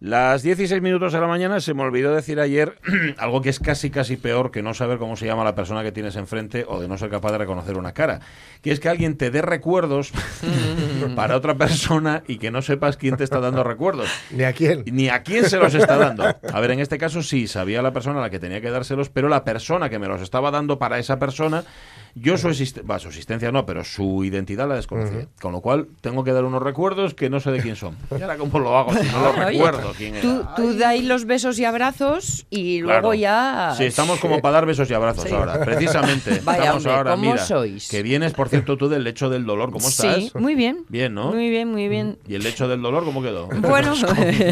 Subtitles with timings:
[0.00, 2.78] Las 16 minutos de la mañana se me olvidó decir ayer
[3.18, 5.90] algo que es casi casi peor que no saber cómo se llama la persona que
[5.90, 8.20] tienes enfrente o de no ser capaz de reconocer una cara.
[8.62, 10.12] Que es que alguien te dé recuerdos
[11.16, 14.08] para otra persona y que no sepas quién te está dando recuerdos.
[14.30, 14.84] ¿Ni a quién?
[14.86, 16.22] Ni a quién se los está dando.
[16.52, 19.08] A ver, en este caso sí, sabía la persona a la que tenía que dárselos,
[19.08, 21.64] pero la persona que me los estaba dando para esa persona
[22.14, 25.26] yo su, existen- su existencia no, pero su identidad la desconocía.
[25.40, 27.96] Con lo cual tengo que dar unos recuerdos que no sé de quién son.
[28.16, 29.58] ¿Y ahora cómo lo hago si no lo Oye,
[29.92, 30.22] recuerdo quién era?
[30.22, 33.14] Tú, tú da ahí los besos y abrazos y luego Claro.
[33.14, 33.74] ya...
[33.76, 35.34] Sí, estamos como para dar besos y abrazos Sí.
[35.34, 35.60] ahora.
[35.64, 36.40] Precisamente.
[36.44, 37.44] Vaya, estamos hombre, ahora, ¿cómo mira.
[37.44, 37.88] sois?
[37.88, 39.70] Que vienes, por cierto, tú del lecho del dolor.
[39.72, 40.16] ¿Cómo estás?
[40.16, 40.84] Sí, muy bien.
[40.88, 41.32] Bien, ¿no?
[41.32, 42.18] Muy bien, muy bien.
[42.26, 43.48] ¿Y el lecho del dolor cómo quedó?
[43.68, 43.94] Bueno,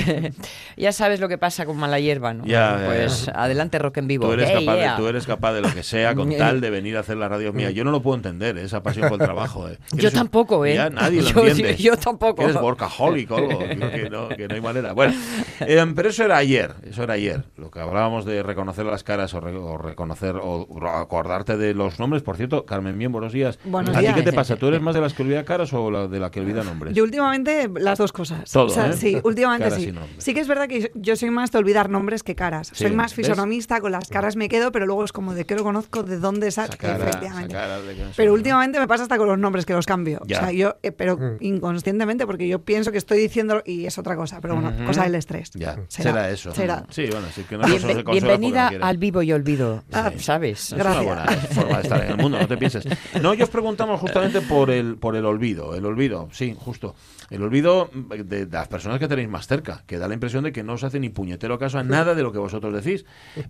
[0.76, 2.44] ya sabes lo que pasa con mala hierba, ¿no?
[2.46, 3.32] Ya, pues ya.
[3.32, 4.26] adelante rock en vivo.
[4.26, 4.90] Tú eres, Hey, capaz yeah.
[4.92, 7.28] de, tú eres capaz de lo que sea con tal de venir a hacer la
[7.28, 7.70] radio mía.
[7.70, 9.68] Yo no lo puedo entender, esa pasión por el trabajo.
[9.68, 9.78] ¿eh.
[9.92, 10.74] Yo tampoco, ¿eh?
[10.74, 11.76] Ya nadie lo Yo- entiende.
[11.76, 12.42] yo tampoco.
[12.42, 13.58] Eres workaholic o algo.
[13.58, 14.92] Creo que no, que no hay manera.
[14.92, 15.14] Bueno,
[15.60, 16.74] eh, pero eso era ayer.
[16.82, 17.44] Eso era ayer.
[17.56, 21.98] Lo que hablábamos de reconocer las caras o, re- o reconocer o acordarte de los
[22.00, 22.22] nombres.
[22.22, 23.58] Por cierto, Carmen, bien, buenos días.
[23.64, 24.56] Buenos ¿A ti qué te pasa?
[24.56, 26.94] ¿Tú eres más de las que olvida caras o la de la que olvida nombres?
[26.94, 28.50] Yo últimamente las dos cosas.
[28.50, 28.92] Todo, o sea, ¿eh?
[28.94, 29.92] sí, últimamente Caras sí.
[30.18, 32.68] Sí que es verdad que yo soy más de olvidar nombres que caras.
[32.68, 33.26] Sí, soy más ¿ves?
[33.26, 36.18] fisonomista, con las caras me quedo, pero luego es como de que lo conozco, de
[36.18, 37.52] dónde cara, Efectivamente.
[37.54, 37.78] cara
[38.16, 40.20] Pero últimamente me pasa hasta con los nombres que los cambio.
[40.26, 40.36] Ya.
[40.38, 41.36] O sea, yo, eh, pero Mm.
[41.40, 44.40] inconscientemente, porque yo pienso que estoy diciendo y es otra cosa.
[44.40, 44.84] Pero bueno, Ujú.
[44.86, 45.50] cosa del estrés.
[45.54, 46.54] Ya, será, eso.
[46.54, 46.84] Será.
[46.90, 50.72] Sí, bueno, sí que no consejos porque bienvenida no al vivo y olvido, Ah, ¿sabes?
[50.72, 52.86] Es una buena forma de estar en el mundo, no te pienses.
[53.20, 55.74] No, yo os preguntamos justamente por el, por el olvido.
[55.74, 56.94] El olvido, sí, justo.
[57.30, 60.52] El olvido de, de las personas que tenéis más cerca, que da la impresión de
[60.52, 63.04] que no os hace ni puñetero caso a nada de lo que vosotros decís.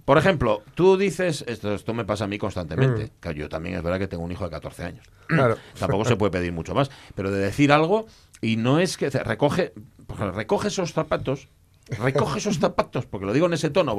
[0.05, 3.83] Por ejemplo, tú dices, esto, esto me pasa a mí constantemente, que yo también es
[3.83, 5.07] verdad que tengo un hijo de 14 años.
[5.27, 5.57] Claro.
[5.79, 8.07] Tampoco se puede pedir mucho más, pero de decir algo
[8.41, 9.73] y no es que recoge,
[10.09, 11.49] ejemplo, recoge esos zapatos.
[11.89, 13.97] Recoge esos zapatos, porque lo digo en ese tono,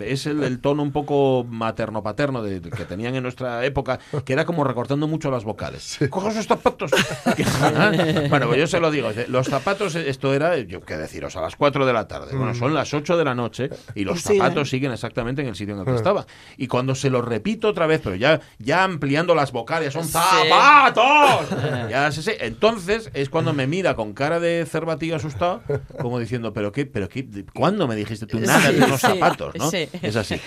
[0.00, 4.44] es el, el tono un poco materno-paterno de- que tenían en nuestra época, que era
[4.44, 5.98] como recortando mucho las vocales.
[6.10, 6.92] Coge esos zapatos.
[8.30, 11.56] bueno, pues yo se lo digo, los zapatos, esto era, yo qué deciros, a las
[11.56, 12.36] 4 de la tarde.
[12.36, 14.38] Bueno, son las 8 de la noche y los siguen.
[14.38, 16.26] zapatos siguen exactamente en el sitio en el que estaba.
[16.56, 21.48] Y cuando se lo repito otra vez, pero ya, ya ampliando las vocales, son zapatos.
[21.90, 22.36] Ya sé.
[22.40, 25.62] Entonces es cuando me mira con cara de cervatillo asustado,
[26.00, 29.54] como diciendo, pero qué, pero qué, ¿cuándo me dijiste tú nada de unos sí, zapatos?
[29.56, 29.70] ¿no?
[29.70, 29.88] sí.
[30.02, 30.40] Es así.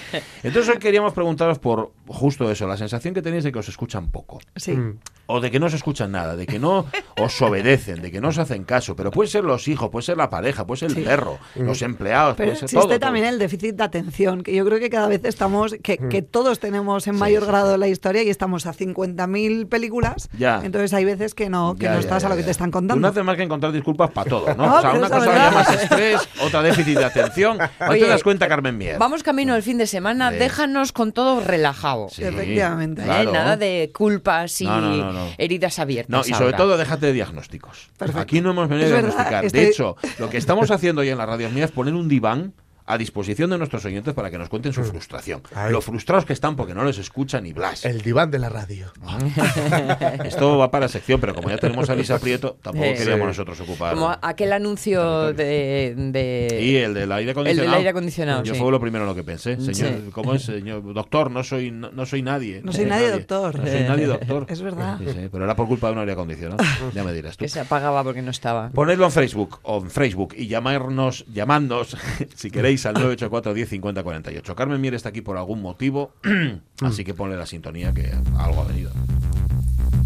[0.43, 4.09] Entonces hoy queríamos preguntaros por justo eso, la sensación que tenéis de que os escuchan
[4.09, 4.39] poco.
[4.55, 4.73] Sí.
[4.73, 4.99] Mm.
[5.27, 6.85] O de que no se escuchan nada, de que no
[7.17, 8.95] os obedecen, de que no os hacen caso.
[8.95, 11.01] Pero puede ser los hijos, puede ser la pareja, puede ser el Sí.
[11.01, 12.87] perro, los empleados, Pero puede ser existe todo.
[12.89, 12.99] todo.
[12.99, 16.09] también el déficit de atención, que yo creo que cada vez estamos, que, Mm.
[16.09, 20.29] que todos tenemos en mayor grado la historia y estamos a 50.000 películas.
[20.37, 20.61] Ya.
[20.63, 22.45] Entonces hay veces que no, que Ya, no estás ya, a lo que ya.
[22.45, 23.07] te están Tú no contando.
[23.09, 24.65] haces más que encontrar disculpas para todo, ¿no?
[24.65, 25.51] No, o sea, una cosa verdad.
[25.51, 27.57] llamas estrés, otra déficit de atención.
[27.79, 28.97] ¿No Oye, te das cuenta, Carmen Mier?
[28.97, 30.37] Vamos camino del fin de semana, Sí.
[30.37, 32.07] déjanos con todo relajado.
[32.09, 33.01] Sí, Efectivamente.
[33.01, 33.05] ¿eh?
[33.05, 33.31] claro.
[33.33, 36.09] Nada de culpas y No, no, heridas abiertas.
[36.09, 36.57] No, y sobre ahora.
[36.57, 37.89] todo déjate de diagnósticos.
[37.97, 38.21] Perfecto.
[38.21, 39.51] Aquí no hemos venido Es a verdad, diagnosticar.
[39.51, 42.53] De hecho, lo que estamos haciendo hoy en las radios mías es poner un diván
[42.87, 45.41] a disposición de nuestros oyentes para que nos cuenten su frustración.
[45.53, 45.71] Ay.
[45.71, 47.85] Lo frustrados que están porque no les escuchan ni blas.
[47.85, 48.91] El diván de la radio.
[50.23, 52.93] Esto va para sección, pero como ya tenemos a Lisa Prieto, tampoco Sí.
[52.97, 53.27] queríamos Sí.
[53.27, 53.93] nosotros ocupar.
[53.95, 57.69] Como aquel anuncio de, de- Y el del aire el acondicionado.
[57.71, 58.43] del aire acondicionado.
[58.43, 58.59] Yo sí.
[58.59, 59.59] fue lo primero en lo que pensé.
[59.59, 59.75] Señor,
[60.05, 60.09] Sí.
[60.11, 60.93] ¿cómo es, señor?
[60.93, 62.61] Doctor, no soy, no, no soy nadie.
[62.63, 63.59] No soy nadie, doctor.
[63.59, 64.45] No soy nadie, doctor.
[64.49, 64.97] Es verdad.
[64.99, 66.63] Sí, sí, pero era por culpa de un aire acondicionado.
[66.93, 67.43] Ya me dirás tú.
[67.43, 68.69] Que se apagaba porque no estaba.
[68.69, 71.97] Ponedlo en Facebook o en Facebook y llamarnos, llamadnos
[72.35, 74.55] si queréis al 984 10 50 48.
[74.55, 76.13] Carmen Mier está aquí por algún motivo,
[76.81, 78.91] así que ponle la sintonía que algo ha venido.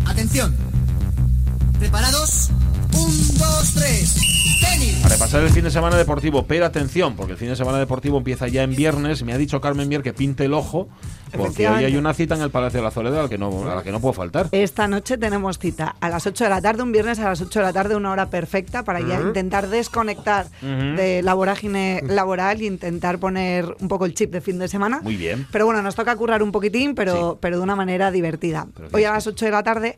[0.05, 0.55] Atención.
[1.79, 2.49] ¿Preparados?
[2.93, 4.40] Un, dos, tres.
[4.63, 8.17] A repasar el fin de semana deportivo, pero atención, porque el fin de semana deportivo
[8.17, 9.23] empieza ya en viernes.
[9.23, 10.87] Me ha dicho Carmen Mier que pinte el ojo,
[11.35, 13.69] porque hoy hay una cita en el Palacio de la Soledad a la que no,
[13.69, 14.49] a la que no puedo faltar.
[14.51, 17.59] Esta noche tenemos cita a las 8 de la tarde, un viernes a las 8
[17.59, 20.95] de la tarde, una hora perfecta para ya intentar desconectar Ujú.
[20.95, 24.99] de la vorágine laboral e intentar poner un poco el chip de fin de semana.
[25.01, 25.47] Muy bien.
[25.51, 27.37] Pero bueno, nos toca currar un poquitín, pero, Sí.
[27.41, 28.67] pero de una manera divertida.
[28.91, 29.97] Hoy a las 8 de la tarde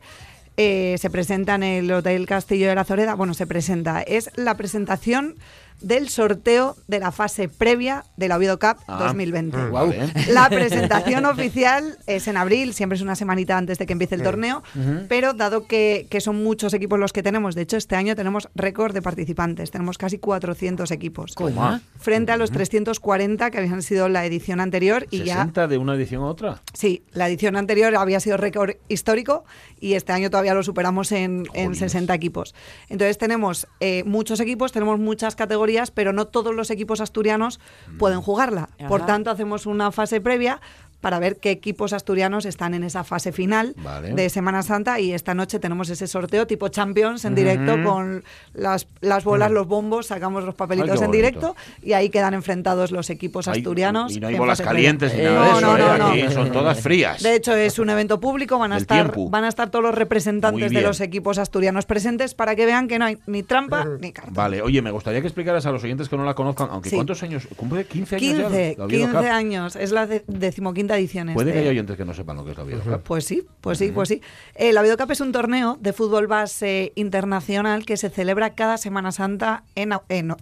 [0.56, 3.14] eh, se presenta en el Hotel Castillo de la Zoreda.
[3.14, 4.02] Bueno, se presenta.
[4.02, 5.36] Es la presentación
[5.80, 9.56] del sorteo de la fase previa de la Oviedo Cup Ah, 2020.
[9.56, 10.08] mm, vale.
[10.30, 14.22] La presentación oficial es en abril, siempre es una semanita antes de que empiece el
[14.22, 14.62] torneo,
[15.08, 18.48] pero dado que, que son muchos equipos los que tenemos, de hecho este año tenemos
[18.54, 21.80] récord de participantes, tenemos casi 400 equipos, Coño.
[21.98, 25.46] frente a los 340 que habían sido la edición anterior y ya...
[25.46, 26.62] ¿60 de una edición a otra?
[26.72, 29.44] Sí, la edición anterior había sido récord histórico
[29.80, 31.78] y este año todavía lo superamos en, en Jolines.
[31.78, 32.54] 60 equipos.
[32.88, 37.58] Entonces tenemos eh, muchos equipos, tenemos muchas categorías categorías, pero no todos los equipos asturianos
[37.98, 38.68] pueden jugarla.
[38.88, 40.60] Por tanto, hacemos una fase previa
[41.04, 44.14] para ver qué equipos asturianos están en esa fase final Vale.
[44.14, 48.24] de Semana Santa y esta noche tenemos ese sorteo tipo Champions en directo con
[48.54, 52.90] las, las bolas, los bombos, sacamos los papelitos Ay, en directo y ahí quedan enfrentados
[52.90, 54.16] los equipos Hay- asturianos.
[54.16, 55.60] y no hay bolas calientes ni nada de no, eso.
[55.60, 55.98] no, ¿eh?
[55.98, 56.06] no.
[56.06, 57.22] Aquí son todas frías.
[57.22, 59.28] De hecho, es un evento público, van a estar tiempo.
[59.28, 62.98] van a estar todos los representantes de los equipos asturianos presentes para que vean que
[62.98, 64.30] no hay ni trampa ni carta.
[64.32, 66.96] Vale, oye, me gustaría que explicaras a los oyentes que no la conozcan, aunque Sí.
[66.96, 67.46] ¿cuántos años?
[67.56, 68.44] ¿Cumple 15 años ya?
[68.44, 69.26] 15, la Oviedo 15 Cup?
[69.34, 71.32] años, es la de- decimoquinta edición.
[71.34, 73.02] Puede que haya oyentes que no sepan lo que es la Oviedo Cup.
[73.04, 74.20] Pues sí, pues sí, pues sí.
[74.54, 78.76] Eh, la Oviedo Cup es un torneo de fútbol base internacional que se celebra cada
[78.76, 79.92] Semana Santa en,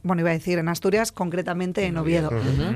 [0.02, 2.30] bueno, iba a decir en Asturias, concretamente en Oviedo.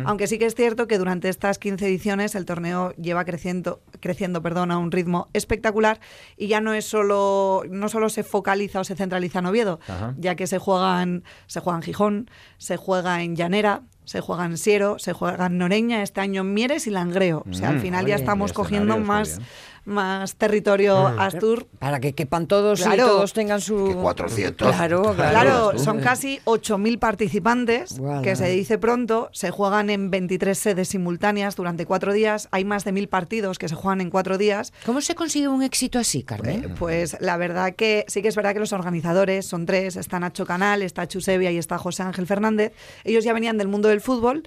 [0.05, 4.43] Aunque sí que es cierto que durante estas 15 ediciones el torneo lleva creciendo, creciendo
[4.43, 6.01] perdón, a un ritmo espectacular
[6.37, 9.81] y ya no es solo, no solo se focaliza o se centraliza en Oviedo,
[10.17, 14.57] ya que se juegan, se juega en Gijón, se juega en Llanera, se juega en
[14.57, 17.45] Siero, se juega en Noreña, este año en Mieres y Langreo.
[17.51, 19.49] O sea, al Mm, final ya estamos cogiendo más, bien.
[19.87, 21.67] Más territorio astur.
[21.79, 23.87] Para que quepan todos y todos tengan su...
[23.87, 24.69] Que 400.
[24.75, 25.31] Claro, claro.
[25.31, 31.57] Claro, son casi 8.000 participantes, que se dice pronto, se juegan en 23 sedes simultáneas
[31.57, 34.73] durante cuatro días, hay más de 1.000 partidos que se juegan en cuatro días.
[34.85, 36.75] ¿Cómo se consigue un éxito así, Carmen?
[36.79, 40.47] Pues la verdad que sí que es verdad que los organizadores son tres, está Nacho
[40.47, 42.73] Canal, está Chusevia y está José Ángel Fernández.
[43.05, 44.43] Ellos ya venían del mundo del fútbol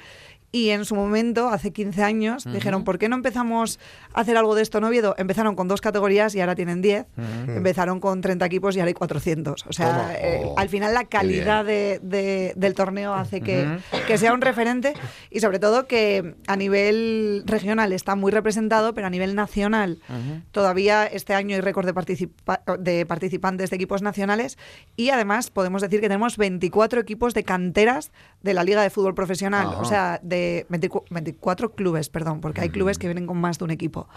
[0.52, 3.80] y en su momento, hace 15 años, dijeron, ¿por qué no empezamos
[4.14, 5.14] a hacer algo de esto en Oviedo?
[5.18, 7.06] Empezaron con dos categorías y ahora tienen 10.
[7.48, 9.66] Empezaron con 30 equipos y ahora hay 400.
[9.68, 14.18] O sea, eh, Oh, al final la calidad de- de- del torneo hace que, que
[14.18, 14.94] sea un referente
[15.30, 20.00] y sobre todo que a nivel regional está muy representado, pero a nivel nacional
[20.52, 24.58] todavía este año hay récord de, participa- de participantes de equipos nacionales
[24.96, 28.12] y además podemos decir que tenemos 24 equipos de canteras
[28.42, 30.39] de la Liga de Fútbol Profesional, o sea, de
[30.70, 34.08] 24, 24 clubes, perdón, porque hay clubes que vienen con más de un equipo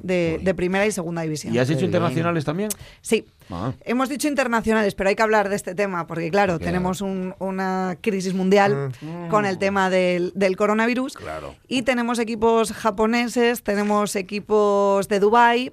[0.00, 1.54] de, de primera y segunda división.
[1.54, 2.70] ¿Y has hecho internacionales también?
[3.00, 3.26] Sí.
[3.52, 3.72] Ah.
[3.84, 7.96] Hemos dicho internacionales, pero hay que hablar de este tema, porque claro, tenemos un- una
[8.00, 8.92] crisis mundial
[9.30, 11.14] con el tema del, del coronavirus.
[11.14, 11.54] Claro.
[11.68, 15.72] Y tenemos equipos japoneses, tenemos equipos de Dubai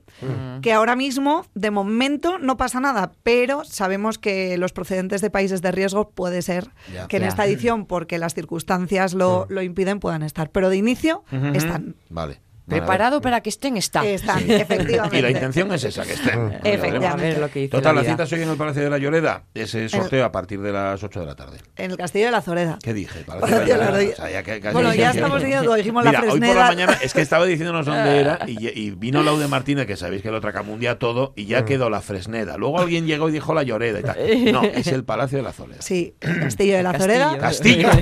[0.61, 5.61] que ahora mismo, de momento, no pasa nada, pero sabemos que los procedentes de países
[5.61, 7.07] de riesgo puede ser Ya.
[7.07, 7.29] que en Ya.
[7.29, 10.49] esta edición, porque las circunstancias lo, lo impiden, puedan estar.
[10.51, 11.23] Pero de inicio
[11.53, 11.95] están.
[12.09, 12.41] Vale.
[12.69, 14.05] Preparado para que estén, está.
[14.05, 15.21] Están, Y efectivamente.
[15.21, 16.59] la intención es esa, que estén.
[16.63, 17.07] Efectivamente.
[17.07, 18.97] A ver lo que dice Total, la la cita hoy en el Palacio de la
[18.97, 19.43] Lloreda.
[19.53, 21.57] Ese sorteo a partir de las 8 de la tarde.
[21.75, 22.77] En el Castillo de la Zoreda.
[22.81, 23.19] ¿Qué dije?
[23.25, 24.11] Palacio de la Lloreda.
[24.13, 26.45] O sea, ya que casi- Bueno, ya estamos diciendo, dijimos la Mira, hoy por la
[26.45, 26.67] Fresneda.
[26.67, 30.31] mañana es que estaba diciéndonos dónde era y, y vino Laude Martínez, que sabéis que
[30.31, 32.57] lo tracamundía todo, y ya quedó la Fresneda.
[32.57, 34.17] Luego alguien llegó y dijo la Lloreda y tal.
[34.53, 35.81] No, es el Palacio de la Zoreda.
[35.81, 37.37] Sí, el Castillo de la Zoreda.
[37.37, 37.89] Castillo.
[37.99, 38.01] El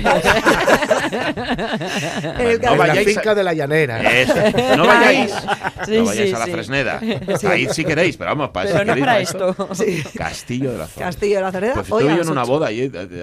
[2.60, 4.00] No Castillo- En la finca de la llanera.
[4.20, 4.34] Eso.
[4.76, 5.32] No vayáis.
[5.86, 6.50] Sí, no vayáis sí, a la sí.
[6.52, 7.00] Fresneda.
[7.50, 9.72] Ahí si queréis, pero vamos, para Pero eso no queréis, para esto.
[9.72, 10.10] esto.
[10.18, 11.06] Castillo de la Zoreda.
[11.10, 11.74] Castillo de la Zoreda.
[11.74, 12.68] Pues estuve yo en una boda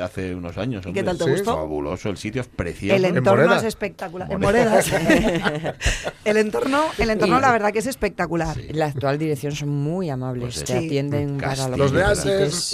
[0.03, 0.85] hace unos años.
[0.85, 1.31] ¿Y qué tal te Sí.
[1.31, 1.55] gustó?
[1.55, 2.95] Fabuloso, el sitio es precioso.
[2.95, 4.31] El ¿En entorno es espectacular.
[4.31, 4.91] En Moredas.
[6.25, 8.55] el entorno, el entorno Y- la verdad que es espectacular.
[8.71, 10.85] La actual dirección son muy amables, Pues te sí.
[10.85, 11.69] atienden para Castillo.
[11.71, 12.73] lo Los que de antes.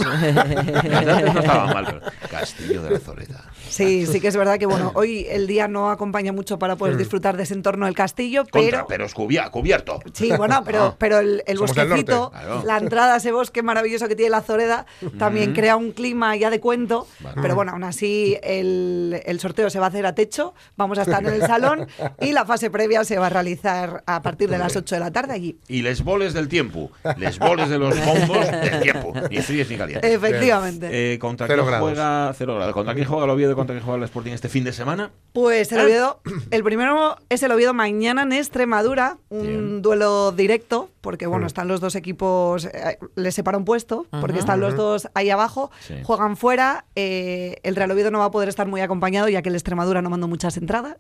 [1.34, 3.46] no estaba mal, pero Castillo de la Zoreda.
[3.70, 6.98] Sí, sí que es verdad que bueno, hoy el día no acompaña mucho para poder
[6.98, 10.00] disfrutar de ese entorno del castillo, Contra, pero pero es cubia- cubierto.
[10.14, 10.96] Sí, bueno, pero, Ah.
[10.98, 12.30] pero el, bosquecito.
[12.32, 12.64] Claro.
[12.66, 14.86] la entrada a ese bosque maravilloso que tiene la Zoreda,
[15.18, 17.08] también crea un clima ya de cuento.
[17.42, 21.04] Pero bueno, aún así el, el sorteo se va a hacer a techo, vamos a
[21.04, 21.88] estar en el salón
[22.20, 25.12] y la fase previa se va a realizar a partir de las 8 de la
[25.12, 25.58] tarde allí.
[25.68, 26.92] Y les boles del tiempo.
[27.18, 29.14] Les boles de los bombos del tiempo.
[29.30, 30.12] Ni fríos ni calientes.
[30.12, 31.14] Efectivamente.
[31.14, 31.90] Eh, ¿Contra Cero quién grados.
[31.90, 32.74] juega cero grados?
[32.74, 33.56] ¿Contra quién juega el Oviedo?
[33.56, 35.12] ¿Contra quién juega el Sporting este fin de semana?
[35.34, 39.82] Pues el Oviedo, el primero es el Oviedo mañana en Extremadura, un Bien.
[39.82, 44.60] duelo directo, porque bueno, están los dos equipos, eh, les separa un puesto, porque están
[44.60, 45.96] los dos ahí abajo, Sí.
[46.04, 49.50] juegan fuera, eh, el Real Oviedo no va a poder estar muy acompañado, ya que
[49.50, 50.96] el Extremadura no mandó muchas entradas.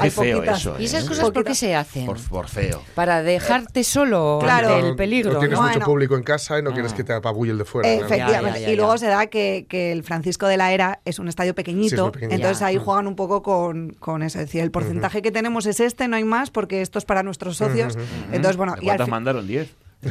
[0.00, 1.08] Qué feo eso, ¿Y esas ¿eh?
[1.08, 1.58] cosas por qué Poquitas.
[1.58, 2.06] se hacen?
[2.06, 2.82] Por, por feo.
[2.94, 4.82] Para dejarte solo Claro.
[4.82, 5.32] del peligro.
[5.32, 5.62] No tienes ¿no?
[5.62, 5.86] mucho Bueno.
[5.86, 6.96] público en casa y no quieres Ah.
[6.96, 7.88] que te apabulle el de fuera.
[7.90, 8.60] Efectivamente.
[8.60, 8.98] Ya, ya, ya, y luego ya.
[8.98, 12.12] se da que, que el Francisco de la Era es un estadio Sí, es pequeñito,
[12.20, 12.66] entonces Ya.
[12.66, 14.38] ahí juegan un poco con, con eso.
[14.38, 17.22] Es decir, el porcentaje que tenemos es este, no hay más, porque esto es para
[17.22, 17.96] nuestros socios.
[18.32, 19.48] Entonces, bueno, ¿De y al ¿Cuántas mandaron?
[19.48, 19.68] ¿10?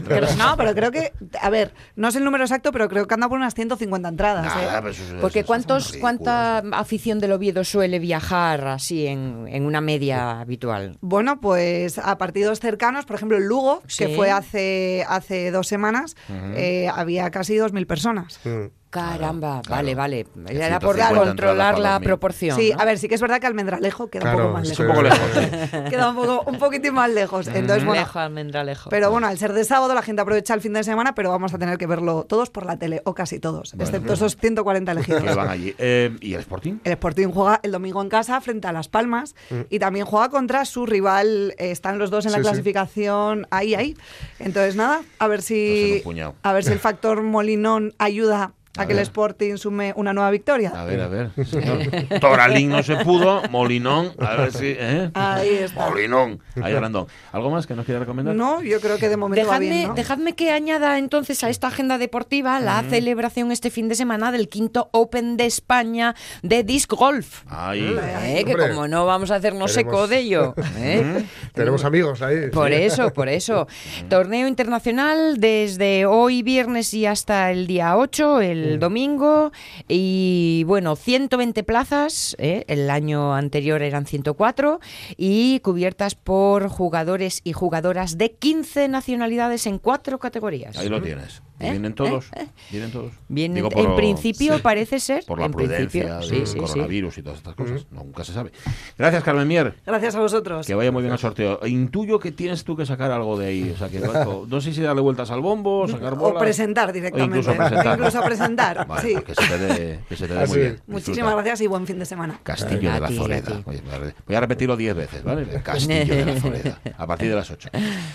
[0.08, 1.12] Pero- no, pero creo que,
[1.42, 4.46] a ver, no sé el número exacto, pero creo que anda por unas 150 entradas.
[4.46, 4.80] Nada, ¿eh?
[4.80, 9.66] pero eso- eso- Porque eso ¿cuántos, ¿cuánta afición del Oviedo suele viajar así en, en
[9.66, 10.98] una media habitual?
[11.02, 14.06] Bueno, pues a partidos cercanos, por ejemplo, el Lugo, Sí.
[14.06, 16.16] que fue hace, hace dos semanas,
[16.56, 18.40] eh, había casi 2.000 personas.
[18.46, 18.68] Mm.
[18.92, 19.78] Caramba, Claro.
[19.78, 20.26] vale, vale.
[20.50, 22.56] Era por 150 controlar la proporción.
[22.58, 22.82] Sí, ¿no?
[22.82, 24.80] a ver, sí que es verdad que Almendralejo queda un poco más lejos.
[24.80, 25.20] un poco lejos.
[25.34, 25.40] sí.
[25.90, 27.48] Queda un, poco, un poquitín más lejos.
[27.48, 28.90] Entonces, bueno, Lejos, almendralejo.
[28.90, 31.54] Pero bueno, al ser de sábado la gente aprovecha el fin de semana, pero vamos
[31.54, 33.84] a tener que verlo todos por la tele, o casi todos, Bueno.
[33.86, 35.24] excepto esos 140 elegidos.
[35.24, 35.74] Que van allí.
[35.78, 36.80] Eh, ¿Y el Sporting?
[36.84, 39.36] El Sporting juega el domingo en casa frente a Las Palmas
[39.70, 41.56] y también juega contra su rival.
[41.58, 42.50] eh, Están los dos en la Sí, sí.
[42.50, 43.96] clasificación ahí, ahí.
[44.40, 46.04] Entonces nada, a ver si
[46.44, 49.00] a ver si el factor Molinón ayuda a, A que el.
[49.00, 50.72] Sporting sume una nueva victoria.
[50.76, 51.32] A ver, a ver.
[51.46, 51.80] señor.
[52.22, 53.42] Toralín no se pudo.
[53.50, 54.14] Molinón.
[54.20, 54.76] A ver si.
[54.78, 55.12] ¿eh?
[55.14, 55.90] Ahí está.
[55.90, 56.40] Molinón.
[56.62, 57.08] Ahí grandón.
[57.32, 58.36] ¿Algo más que nos quiera recomendar?
[58.36, 59.94] No, yo creo que de momento va Dejadme, bien, ¿no?
[59.96, 64.48] dejadme que añada entonces a esta agenda deportiva la celebración este fin de semana del
[64.48, 67.44] quinto Open de España de Disc Golf.
[67.48, 67.96] Ahí.
[68.24, 70.54] Eh, que como no vamos a hacernos Tenemos- eco de ello.
[70.78, 71.26] ¿eh?
[71.54, 72.50] Tenemos amigos ahí.
[72.52, 72.76] Por sí.
[72.76, 73.68] eso, por eso.
[74.10, 79.52] Torneo internacional desde hoy viernes y hasta el día 8, el domingo.
[79.88, 82.64] Y bueno, 120 plazas, ¿eh?
[82.68, 84.80] el año anterior eran 104,
[85.18, 90.78] y cubiertas por jugadores y jugadoras de 15 nacionalidades en cuatro categorías.
[90.78, 91.42] Ahí lo tienes.
[91.62, 91.72] ¿Y ¿Eh?
[91.72, 92.26] ¿Vienen todos?
[92.72, 93.12] ¿Vienen todos?
[93.28, 94.62] Bien, Digo, en por- principio sí.
[94.62, 95.24] parece ser.
[95.26, 96.58] Por la en prudencia principio, del sí, sí, sí.
[96.58, 97.86] coronavirus y todas estas cosas.
[97.92, 98.52] Nunca se sabe.
[98.98, 99.76] Gracias, Carmen Mier.
[99.86, 100.66] Gracias a vosotros.
[100.68, 101.60] Que vaya muy bien el sorteo.
[101.68, 103.72] Intuyo que tienes tú que sacar algo de ahí.
[103.74, 106.42] O sea, que no sé si darle vueltas al bombo, sacar O bolas.
[106.42, 107.38] presentar directamente.
[107.40, 107.98] incluso presentar.
[108.00, 109.16] Incluso presentar, Vale, sí.
[109.26, 110.80] que se te dé, que se te dé muy bien.
[110.88, 111.36] Muchísimas Disfruta.
[111.36, 112.40] gracias y buen fin de semana.
[112.44, 113.62] Castillo A de la ti, Zoreda.
[113.66, 113.82] Oye,
[114.26, 115.44] voy a repetirlo diez veces, ¿vale?
[115.44, 116.80] El Castillo de la Zoreda.
[116.98, 117.70] A partir de las 8.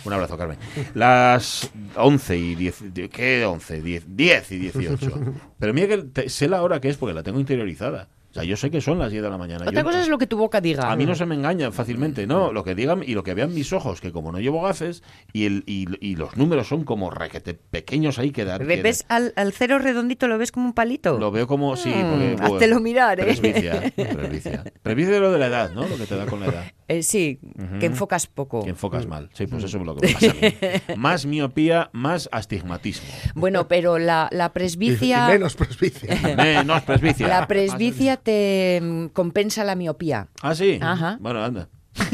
[0.04, 0.58] Un abrazo, Carmen.
[0.94, 2.84] Las 11 y 10.
[3.12, 3.82] ¿Qué 11?
[3.82, 5.12] 10, 10 y 18.
[5.58, 8.08] Pero mira que te- sé la hora que es porque la tengo interiorizada.
[8.30, 9.62] O sea, yo sé que son las 10 de la mañana.
[9.66, 10.92] Otra Yo- cosa es lo que tu boca diga.
[10.92, 13.54] a mí no se me engaña fácilmente, no, lo que digan y lo que vean
[13.54, 15.02] mis ojos, que como no llevo gafes
[15.32, 18.44] y, el, y, y los números son como requete pequeños ahí que.
[18.44, 21.18] ¿Ve- ¿Ves al, al cero redondito lo ves como un palito?
[21.18, 23.24] Lo veo como, sí, Mm, porque, bueno, háztelo mirar, ¿eh?
[23.24, 24.64] Presbicia, presbicia.
[24.82, 25.88] Presbicia de lo de la edad, ¿no?
[25.88, 26.64] Lo que te da con la edad.
[26.88, 27.40] Eh, sí,
[27.80, 28.62] que enfocas poco.
[28.62, 29.28] Que enfocas mal.
[29.32, 30.96] Sí, pues eso es lo que me pasa a mí.
[30.96, 33.08] Más miopía, más astigmatismo.
[33.34, 35.28] Bueno, pero la, la Y, y presbicia...
[35.28, 36.14] menos presbicia.
[36.36, 37.26] Menos presbicia.
[37.28, 40.28] La presbicia te mm, compensa la miopía.
[40.42, 40.78] Ah, sí.
[40.80, 41.18] Ajá.
[41.20, 41.68] Bueno, anda.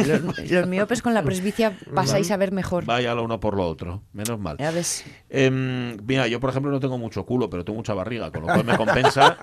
[0.07, 2.85] Los, los miopes con la presbicia pasáis a ver mejor.
[2.85, 4.03] Vaya lo uno por lo otro.
[4.13, 4.57] Menos mal.
[4.59, 5.05] Ya ves.
[5.29, 8.47] Em, mira, yo por ejemplo no tengo mucho culo, pero tengo mucha barriga, con lo
[8.47, 9.37] cual me compensa.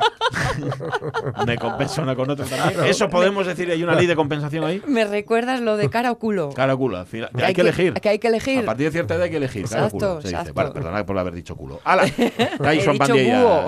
[1.45, 2.85] me compensa una con otra también.
[2.85, 4.81] Eso podemos decir, hay una ley de compensación ahí.
[4.87, 6.49] Me recuerdas lo de cara o culo.
[6.53, 7.29] Cara o culo, al final.
[7.35, 7.93] Que hay, que elegir.
[7.93, 8.59] Que hay que elegir.
[8.59, 9.67] A partir de cierta edad hay que elegir.
[9.67, 10.39] cara o Exacto, culo, se dice.
[10.39, 10.53] exacto.
[10.53, 11.79] Vale, perdonad por haber dicho culo.
[11.83, 12.03] ¡Hala!
[12.61, 13.65] Tyson Pandilla.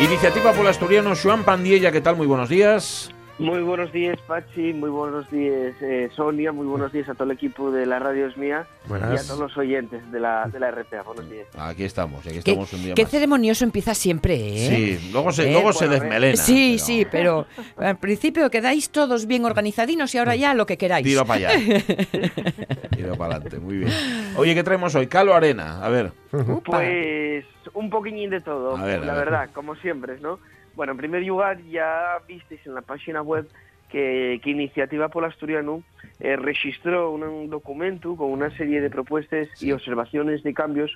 [0.00, 2.16] Iniciativa por el asturiano Joan Pandiella, ¿qué tal?
[2.16, 3.10] Muy buenos días.
[3.38, 4.72] Muy buenos días, Pachi.
[4.72, 6.52] Muy buenos días, eh, Sonia.
[6.52, 9.24] Muy buenos días a todo el equipo de la Radio Es Mía y Buenas.
[9.24, 11.02] a todos los oyentes de la, de la RPA.
[11.02, 11.46] Buenos días.
[11.58, 13.10] Aquí estamos, aquí Qué, estamos un día qué más.
[13.10, 14.98] ceremonioso empieza siempre, ¿eh?
[15.00, 16.36] Sí, luego se, Eh, luego se desmelena.
[16.36, 17.46] Sí, pero sí, pero
[17.86, 21.04] al principio quedáis todos bien organizadinos y ahora ya lo que queráis.
[21.06, 21.60] Tiro para allá.
[22.96, 23.92] Tiro para adelante, muy bien.
[24.36, 25.08] Oye, ¿qué traemos hoy?
[25.08, 26.12] Calo Arena, a ver.
[26.32, 26.78] Upa.
[26.78, 27.44] Pues
[27.76, 29.24] un poquillín de todo, ver, la ver.
[29.26, 30.38] verdad, como siempre, ¿no?
[30.74, 33.48] Bueno, en primer lugar, ya visteis en la página web
[33.90, 35.82] que, que Iniciativa por Asturiano
[36.20, 39.68] eh, registró un, un documento con una serie de propuestas Sí.
[39.68, 40.90] y observaciones de cambios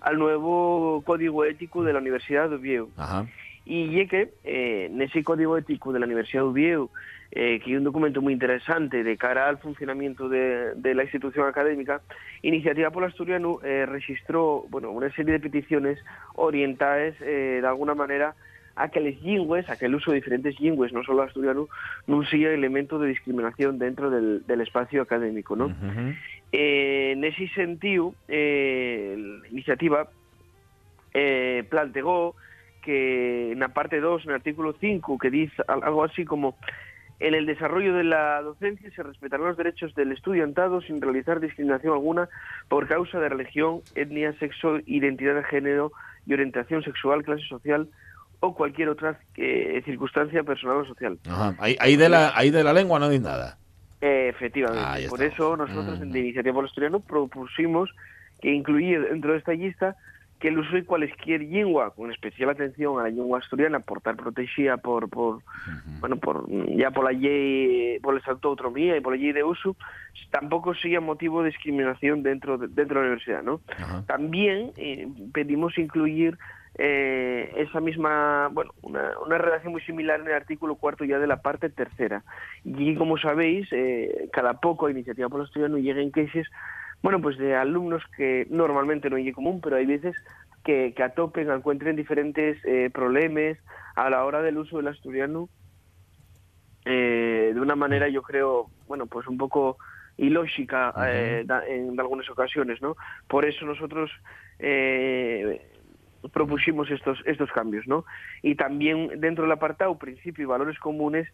[0.00, 2.88] al nuevo Código Ético de la Universidad de Oviedo.
[2.96, 3.26] Ajá.
[3.66, 6.90] Y es que eh, en ese código ético de la Universidad de Oviedo,
[7.32, 11.46] eh, que es un documento muy interesante de cara al funcionamiento de, de la institución
[11.48, 12.00] académica,
[12.42, 15.98] Iniciativa por Asturiano eh, registró bueno, una serie de peticiones
[16.34, 18.34] orientadas eh, de alguna manera
[18.76, 21.68] a que les lingües, a que el uso de diferentes lingües, no solo asturiano,
[22.06, 25.54] no sea elemento de discriminación dentro del, del espacio académico.
[25.54, 25.66] ¿no?
[25.66, 26.14] Ujú.
[26.52, 30.08] Eh, en ese sentido, eh, la iniciativa
[31.12, 32.34] eh, planteó
[32.82, 36.56] que en la parte 2, en el artículo 5, que dice al- algo así como
[37.20, 41.92] en el desarrollo de la docencia se respetarán los derechos del estudiantado sin realizar discriminación
[41.92, 42.28] alguna
[42.68, 45.92] por causa de religión, etnia, sexo, identidad de género
[46.26, 47.88] y orientación sexual, clase social
[48.40, 51.18] o cualquier otra eh, circunstancia personal o social.
[51.28, 51.54] Ajá.
[51.58, 53.58] Ahí, ahí de la, ahí de la lengua no hay nada.
[54.00, 55.08] Eh, efectivamente.
[55.10, 56.02] Por eso nosotros Mm.
[56.04, 57.90] en de Iniciativa por el Asturiano propusimos
[58.40, 59.94] que incluir dentro de esta lista
[60.40, 64.16] que el uso de cualquier lengua, con especial atención a la lengua asturiana, por estar
[64.16, 65.42] protegida por, por
[66.00, 69.32] bueno, por ya por la ley, por el Estatuto de Autonomía y por la ley
[69.32, 69.76] de uso,
[70.30, 73.60] tampoco sea motivo de discriminación dentro de, dentro de la universidad, ¿no?
[74.06, 76.38] También eh, pedimos incluir
[76.78, 81.26] eh, esa misma, bueno, una, una redacción muy similar en el artículo cuarto ya de
[81.26, 82.22] la parte tercera.
[82.64, 86.48] Y como sabéis, eh, cada poco a Iniciativa por los Estudiantes lleguen queixes,
[87.02, 90.16] bueno, pues de alumnos que normalmente no hay común, pero hay veces
[90.64, 93.58] que, que atopen, encuentren diferentes eh, problemas
[93.96, 95.48] a la hora del uso del asturiano
[96.84, 99.78] eh, de una manera, yo creo, bueno, pues un poco
[100.16, 102.96] ilógica eh, da- en algunas ocasiones, ¿no?
[103.28, 104.10] Por eso nosotros
[104.58, 105.62] eh,
[106.32, 108.04] propusimos estos estos cambios, ¿no?
[108.42, 111.28] Y también dentro del apartado principio y valores comunes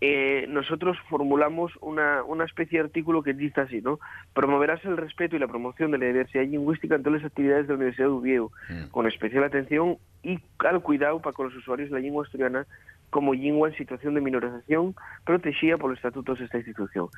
[0.00, 4.00] eh, nosotros formulamos una, una especie de artículo que dice así, ¿no?
[4.32, 7.74] Promoverás el respeto y la promoción de la diversidad lingüística en todas las actividades de
[7.74, 8.50] la Universidad de Oviedo,
[8.90, 12.66] con especial atención y al cuidado para con los usuarios de la lengua asturiana
[13.10, 17.08] como lengua en situación de minorización protegida por los estatutos de esta institución.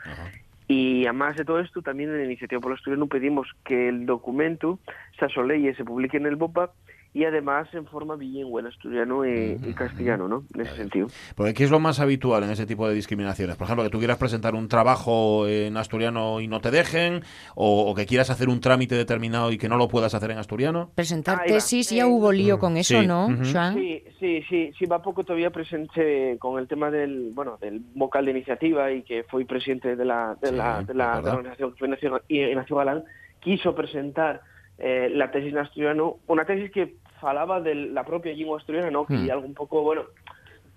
[0.66, 4.06] Y además de todo esto, también en la iniciativa por el asturiano pedimos que el
[4.06, 4.78] documento
[5.18, 6.72] se asoleye y se publique en el BOPA
[7.14, 10.44] y además en forma bilingüe en asturiano y, y castellano, ¿no?
[10.54, 11.08] En ese sentido.
[11.36, 13.56] Porque ¿qué es lo más habitual en ese tipo de discriminaciones?
[13.56, 17.22] Por ejemplo, que tú quieras presentar un trabajo en asturiano y no te dejen,
[17.54, 20.38] o, o que quieras hacer un trámite determinado y que no lo puedas hacer en
[20.38, 20.90] asturiano.
[20.94, 23.42] Presentar tesis, ya Eh, hubo lío con eso, sí, ¿no, ujú.
[23.52, 23.74] Joan?
[23.74, 28.24] Sí, sí, sí, sí, va poco todavía presente con el tema del, bueno, del vocal
[28.24, 31.34] de iniciativa y que fue presidente de la, de Sí, la, de la, de la
[31.34, 33.04] organización que fue Ignacio Galán,
[33.40, 34.40] quiso presentar
[34.78, 39.06] eh, la tesis en asturiano, una tesis que falaba de la propia lengua asturiana, ¿no?
[39.06, 39.30] Que Hmm.
[39.30, 40.02] algo un poco, bueno,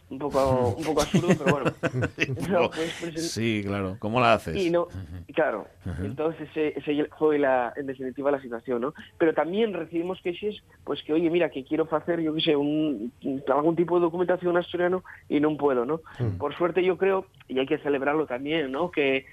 [0.07, 1.71] un poco, un poco absurdo, pero bueno.
[2.49, 3.97] No, pues, presen- Sí, claro.
[3.99, 4.55] ¿Cómo la haces?
[4.55, 4.87] y no,
[5.33, 5.65] claro,
[6.03, 8.93] entonces ese, fue la, en definitiva la situación, ¿no?
[9.17, 13.11] Pero también recibimos queixes, pues que, oye, mira, que quiero hacer, yo qué sé, un,
[13.47, 16.01] algún tipo de documentación asturiano y no puedo, ¿no?
[16.37, 18.91] Por suerte yo creo, y hay que celebrarlo también, ¿no?
[18.91, 19.25] Que,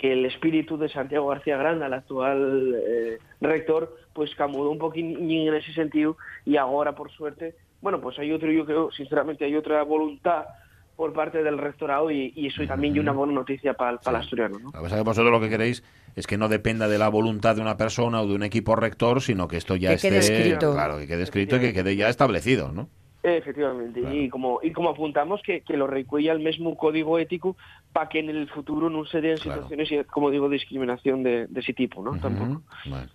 [0.00, 5.30] que el espíritu de Santiago García Granda, el actual eh, rector, pues camudó un poquín
[5.30, 6.16] en ese sentido
[6.46, 10.44] y ahora, por suerte, bueno, pues hay otro, yo creo, sinceramente, hay otra voluntad
[10.96, 14.58] por parte del rectorado y, y eso también es una buena noticia para el asturiano,
[14.58, 14.66] ¿no?
[14.66, 15.82] Lo que pasa es que vosotros lo que queréis
[16.16, 19.22] es que no dependa de la voluntad de una persona o de un equipo rector,
[19.22, 20.72] sino que esto ya Que esté quede escrito.
[20.72, 22.88] claro, que quede escrito y que quede ya establecido, ¿no?
[23.22, 27.56] Efectivamente, y como y como apuntamos que, que lo recuella el mismo código ético
[27.92, 29.62] para que en el futuro no se den Claro.
[29.68, 32.18] situaciones, como digo, de discriminación de, de ese tipo, ¿no?
[32.18, 32.62] Tampoco.
[32.86, 33.06] Bueno.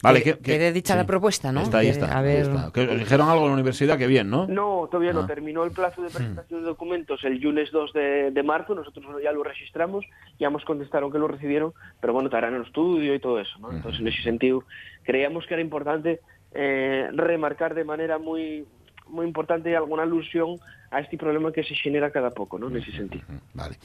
[0.00, 1.60] Vale, Que- que, dicha la propuesta, ¿no?
[1.62, 2.06] Está ahí, está.
[2.14, 2.70] a ahí ver- está.
[2.72, 4.46] Que os dijeron algo en la universidad, que bien, ¿no?
[4.46, 5.14] No, todavía Ah.
[5.14, 5.26] no.
[5.26, 8.74] Terminó el plazo de presentación de documentos el lunes 2 de, de marzo.
[8.76, 10.04] Nosotros ya lo registramos,
[10.38, 13.58] ya nos contestaron que lo recibieron, pero bueno, estarán en el estudio y todo eso.
[13.58, 13.72] ¿no?
[13.72, 14.62] Entonces, en ese sentido,
[15.02, 16.20] creíamos que era importante
[16.54, 18.64] eh, remarcar de manera muy
[19.08, 20.56] muy importante alguna alusión
[20.90, 22.68] a este problema que se genera cada poco, ¿no?
[22.68, 23.24] En ese sentido.
[23.54, 23.76] Vale.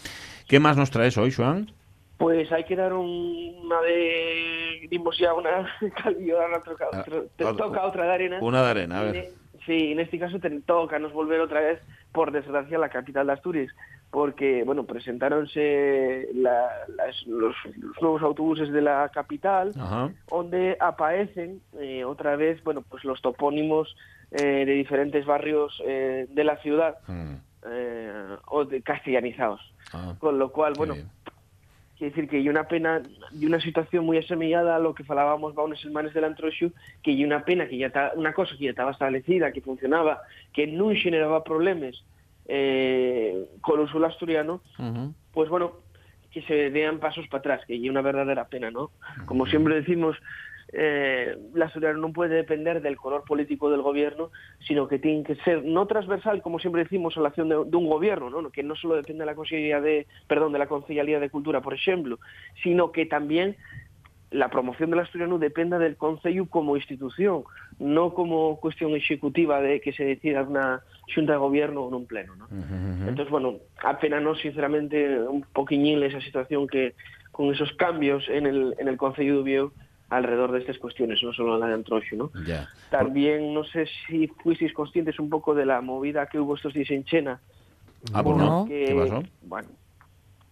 [0.48, 1.72] ¿Qué más nos traes hoy, Joan?
[2.18, 4.88] Pues hay que dar un- una de...
[4.90, 5.68] Dimos ya una...
[6.64, 8.38] Toca, Ah, otra- te toca otra de arena.
[8.42, 9.16] Una de arena, a ver.
[9.16, 9.32] e-
[9.66, 11.80] Sí, en este caso te toca nos volver otra vez,
[12.12, 13.74] por desgracia, a la capital de Asturias,
[14.12, 20.12] porque, bueno, presentáronse la- las- los, los nuevos autobuses de la capital, Ajá.
[20.30, 23.96] donde aparecen eh, otra vez, bueno, pues los topónimos
[24.34, 27.36] eh, de diferentes barrios eh, de la ciudad, Mm.
[27.70, 29.62] eh, o de castellanizados.
[29.94, 30.96] Ah, Con lo cual, bueno.
[31.96, 35.56] Quiere decir que hay una pena y una situación muy asemillada a lo que falábamos
[35.58, 36.72] va unas semanas del antroxo,
[37.04, 40.20] que hay una pena que ya está, una cosa que ya estaba establecida, que funcionaba,
[40.52, 42.04] que no generaba problemas
[42.48, 44.60] eh, con el uso asturiano,
[45.32, 45.74] pues bueno,
[46.32, 48.90] que se den pasos para atrás, que hay una verdadera pena, ¿no?
[49.26, 50.18] Como siempre decimos,
[50.74, 54.32] eh, la asturiano no puede depender del color político del gobierno,
[54.68, 57.78] sino que tiene que ser no transversal, como siempre decimos, a la acción de, de
[57.78, 58.50] un gobierno, ¿no?
[58.50, 61.74] Que no solo depende de la Consellería de, perdón, de la Consellería de Cultura, por
[61.74, 62.20] ejemplo,
[62.64, 63.56] sino que también
[64.34, 67.44] la promoción del asturiano dependa del Concello como institución,
[67.78, 70.82] no como cuestión ejecutiva de que se decida en una
[71.14, 72.48] junta de gobierno o en un pleno, ¿no?
[73.08, 76.96] Entonces, bueno, apenas no, sinceramente, un poquillín esa situación que
[77.32, 79.72] con esos cambios en el, en el Concello de Oviedo
[80.18, 82.32] alrededor de estas cuestiones, no solo la de Antroxo, ¿no?
[82.46, 82.70] Ya.
[82.90, 86.92] También, no sé si fuisteis conscientes un poco de la movida que hubo estos días
[86.92, 87.40] en Chena,
[88.14, 88.66] Ah, pues no.
[88.68, 89.24] Que, ¿Qué pasó?
[89.44, 89.70] bueno,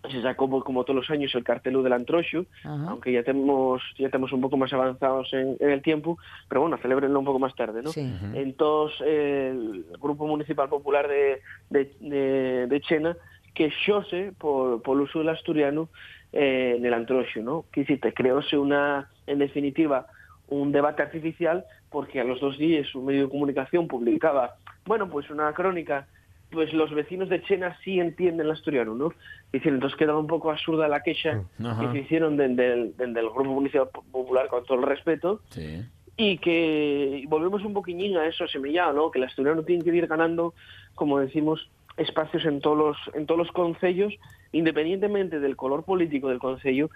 [0.09, 2.85] se sacó como, como todos los años el cartel del Antroxo, Ajá.
[2.89, 6.77] aunque ya tenemos ya tenemos un poco más avanzados en, en el tiempo, pero bueno,
[6.77, 7.91] celebrenlo un poco más tarde, ¿no?
[7.91, 8.09] Sí.
[8.33, 13.17] Entonces, el Grupo Municipal Popular de, de, de, de Chena
[13.53, 15.89] queixóse por, por el uso del asturiano
[16.33, 17.65] eh, en el antroxo, ¿no?
[17.71, 20.07] Que si te creóse una, en definitiva,
[20.47, 25.29] un debate artificial porque a los dos días un medio de comunicación publicaba, bueno, pues
[25.29, 26.07] una crónica,
[26.51, 29.13] pues los vecinos de Chena sí entienden el asturiano, ¿no?
[29.53, 31.81] Dicen, entonces quedaba un poco absurda la queja Ajá.
[31.81, 35.83] que se hicieron desde el, desde el Grupo Municipal Popular con todo el respeto, Sí.
[36.17, 39.11] y que volvemos un poquillín a eso semillado, ¿no?
[39.11, 40.53] Que el asturiano tiene que ir ganando,
[40.95, 41.69] como decimos,
[42.01, 44.13] espacios en todos los, en todos los concellos,
[44.51, 46.89] independientemente del color político del concello,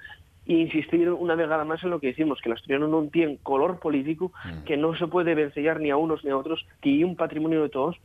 [0.45, 3.81] e insistir una vegada más en lo que decimos, que el asturiano non tiene color
[3.81, 4.29] político,
[4.65, 7.65] que no se puede vencellar ni a unos ni a otros, que hay un patrimonio
[7.65, 7.97] de todos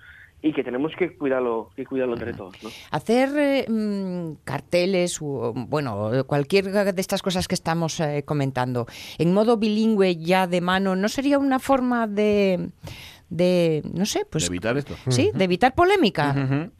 [0.42, 2.70] y que tenemos que cuidarlo, que cuidarlo entre todos, ¿no?
[2.90, 8.86] Hacer eh, mm, carteles, o, bueno, cualquier de estas cosas que estamos eh, comentando,
[9.18, 12.70] en modo bilingüe ya de mano, ¿no sería una forma de,
[13.28, 14.44] de no sé, pues...
[14.44, 14.96] de evitar esto.
[15.08, 16.32] Sí, de evitar polémica.
[16.32, 16.70] Ujú.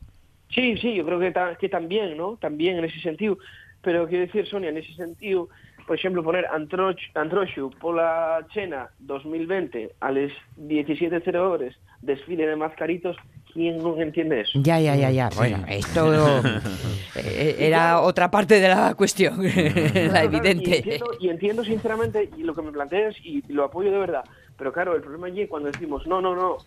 [0.54, 2.36] Sí, sí, yo creo que, ta- que también, ¿no?
[2.36, 3.38] También en ese sentido.
[3.82, 5.48] Pero quiero decir, Sonia, en ese sentido,
[5.86, 13.16] por ejemplo, poner Antroch, Antrochu pola Chena 2020 a las 17.0 horas, desfile de mascaritos,
[13.52, 14.58] ¿quién no entiende eso?
[14.62, 15.30] Ya, ya, ya, ya.
[15.34, 16.42] Bueno, esto
[17.16, 20.76] eh, era otra parte de la cuestión, la claro, Y evidente.
[20.76, 24.24] entiendo, y entiendo sinceramente y lo que me planteas y lo apoyo de verdad.
[24.56, 26.58] Pero claro, el problema es cuando decimos, no, no, no,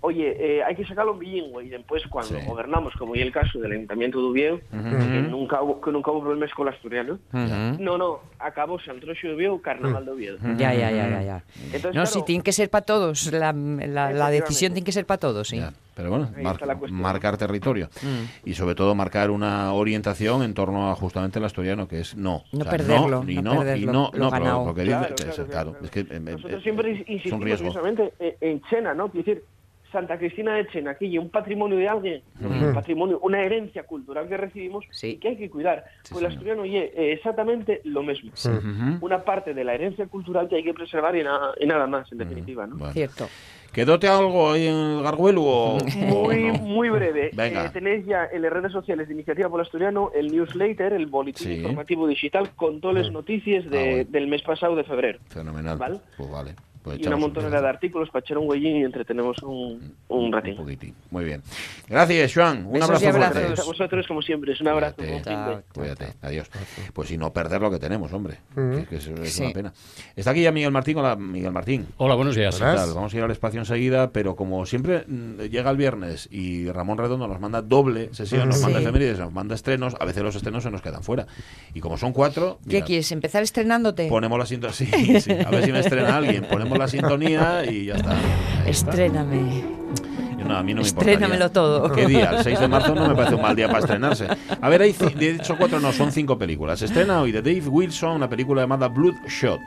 [0.00, 2.44] oye, eh, hay que sacarlo en bilingüe y después cuando Sí.
[2.46, 6.20] gobernamos, como es el caso del Ayuntamiento de Oviedo, que, nunca hubo, que nunca hubo
[6.22, 7.82] problemas con el asturiano, Ujú.
[7.82, 10.38] no, no, acabó San Trocho de Oviedo, Carnaval de Oviedo.
[10.56, 11.44] Ya, ya, ya, ya, ya.
[11.64, 13.32] Entonces, No, claro, sí, tiene que ser para todos.
[13.32, 15.56] La, la- la decisión tiene que ser para todos, sí.
[15.58, 16.58] Ya, Pero bueno, mar-
[16.90, 18.48] marcar territorio Mm.
[18.50, 22.42] y sobre todo marcar una orientación en torno a justamente el asturiano, que es no.
[22.52, 24.64] No O sea, perderlo, y no no, y perderlo, no, lo no, ganado.
[24.64, 27.12] porque Claro, dice, claro, es, claro, es que eh, eh, Nosotros eh, siempre es un
[27.14, 27.72] insistimos riesgo.
[27.72, 29.08] precisamente en, en Chena, ¿no?
[29.10, 29.44] Quiero decir,
[29.96, 34.28] Santa Cristina de Chena, aquí hay un patrimonio de alguien, un patrimonio, una herencia cultural
[34.28, 35.12] que recibimos Sí.
[35.12, 35.84] y que hay que cuidar.
[36.02, 38.30] Sí, pues el asturiano oye, eh, exactamente lo mismo.
[38.30, 39.04] Ujú.
[39.06, 42.12] Una parte de la herencia cultural que hay que preservar y, nada y nada más,
[42.12, 42.76] en definitiva, ¿no?
[42.76, 42.92] Bueno.
[42.92, 43.26] Cierto.
[43.72, 45.76] ¿Quedóte algo ahí en el garguelo o,
[46.12, 46.52] o Muy, no?
[46.58, 47.30] muy breve.
[47.34, 47.64] Venga.
[47.66, 51.06] Eh, tenéis ya en las redes sociales de Iniciativa por el Asturiano el newsletter, el
[51.06, 51.54] boletín Sí.
[51.56, 54.10] informativo digital con todas las noticias de- Ah, bueno.
[54.10, 55.18] del mes pasado de febrero.
[55.28, 55.78] Fenomenal.
[55.78, 56.00] ¿Vale?
[56.18, 56.54] Pues vale.
[56.86, 60.24] Pues y una un montonera de artículos para echar un huellín y entretenemos un, un
[60.26, 60.56] Un ratín.
[60.56, 60.94] poquitín.
[61.10, 61.42] Muy bien.
[61.88, 62.64] Gracias, Joan.
[62.66, 63.38] Un Besos abrazo fuerte.
[63.40, 64.52] Gracias a vosotros, como siempre.
[64.52, 64.94] Es un abrazo.
[65.74, 66.04] Cuídate.
[66.06, 66.14] Chao.
[66.22, 66.48] Adiós.
[66.92, 68.38] Pues si no perder lo que tenemos, hombre.
[68.56, 69.42] Es, que es- es Sí.
[69.42, 69.72] una pena.
[70.14, 70.98] Está aquí ya Miguel Martín.
[70.98, 71.86] Hola, Miguel Martín.
[71.96, 72.54] Hola, buenos días.
[72.54, 72.94] ¿Qué tal?
[72.94, 76.98] Vamos a ir al espacio enseguida, pero como siempre mm, llega el viernes y Ramón
[76.98, 78.84] Redondo nos manda doble sesión, nos manda Sí.
[78.84, 81.26] efemérides, nos manda estrenos, a veces los estrenos se nos quedan fuera.
[81.74, 83.10] Y como son cuatro, ¿Qué quieres?
[83.10, 84.06] ¿Empezar estrenándote?
[84.08, 84.66] ponemos la sintonía.
[84.76, 86.44] Sí, sí, a ver si me estrena alguien.
[86.50, 88.12] Ponemos la sintonía y ya está.
[88.12, 88.18] Ahí.
[88.66, 89.76] Estréname.
[90.46, 90.86] No, a mí no me.
[90.86, 91.90] Estrénamelo todo.
[91.90, 92.30] ¿Qué día?
[92.38, 94.28] El 6 de marzo no me parece un mal día para estrenarse.
[94.60, 96.78] A ver, hay de hecho cuatro, no, son cinco películas.
[96.78, 99.60] Se estrena hoy de Dave Wilson una película llamada Bloodshot.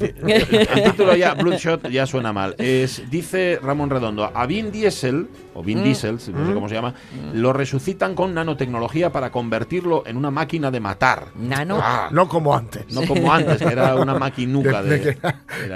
[0.00, 2.54] El título ya, Bloodshot, ya suena mal.
[2.58, 6.94] Es, dice Ramón Redondo, a Vin Diesel, o Vin Diesel, no sé cómo se llama,
[7.34, 11.26] lo resucitan con nanotecnología para convertirlo en una máquina de matar.
[11.36, 11.78] Nano.
[11.80, 12.86] Ah, no como antes.
[12.92, 15.14] No como antes, que era una maquinuca De- de, de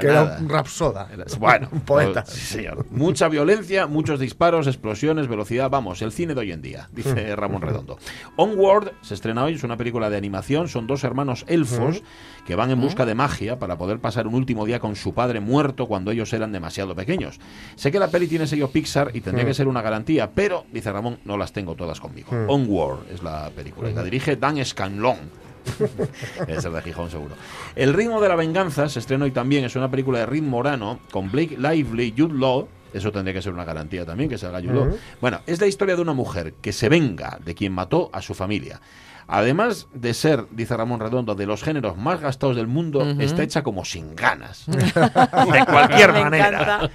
[0.00, 1.08] que era, que un rapsoda.
[1.12, 2.22] Era- Bueno, un poeta.
[2.24, 2.86] pues, sí, señor.
[2.90, 5.68] Mucha violencia, muchos disparos, explosiones, velocidad.
[5.70, 7.98] Vamos, el cine de hoy en día, dice Ramón Redondo.
[8.36, 10.68] Onward se estrena hoy, es una película de animación.
[10.68, 12.02] Son dos hermanos elfos
[12.46, 15.40] que van en busca de magia para poder pasar un último día con su padre
[15.40, 17.40] muerto cuando ellos eran demasiado pequeños.
[17.74, 20.92] Sé que la peli tiene sello Pixar y tendría que ser una garantía, pero, dice
[20.92, 22.28] Ramón, no las tengo todas conmigo.
[22.48, 25.46] Onward es la película y la dirige Dan Scanlon.
[26.46, 27.34] Debe ser de Gijón, seguro.
[27.74, 29.64] El ritmo de la venganza se estrenó hoy también.
[29.64, 32.68] Es una película de ritmo morano con Blake Lively, Jude Law.
[32.92, 34.96] Eso tendría que ser una garantía también, que salga Jude Law.
[35.20, 38.32] Bueno, es la historia de una mujer que se venga de quien mató a su
[38.32, 38.80] familia.
[39.28, 43.62] Además de ser, dice Ramón Redondo, de los géneros más gastados del mundo, está hecha
[43.62, 44.64] como sin ganas.
[44.66, 46.48] de cualquier Me manera.
[46.48, 46.90] encanta.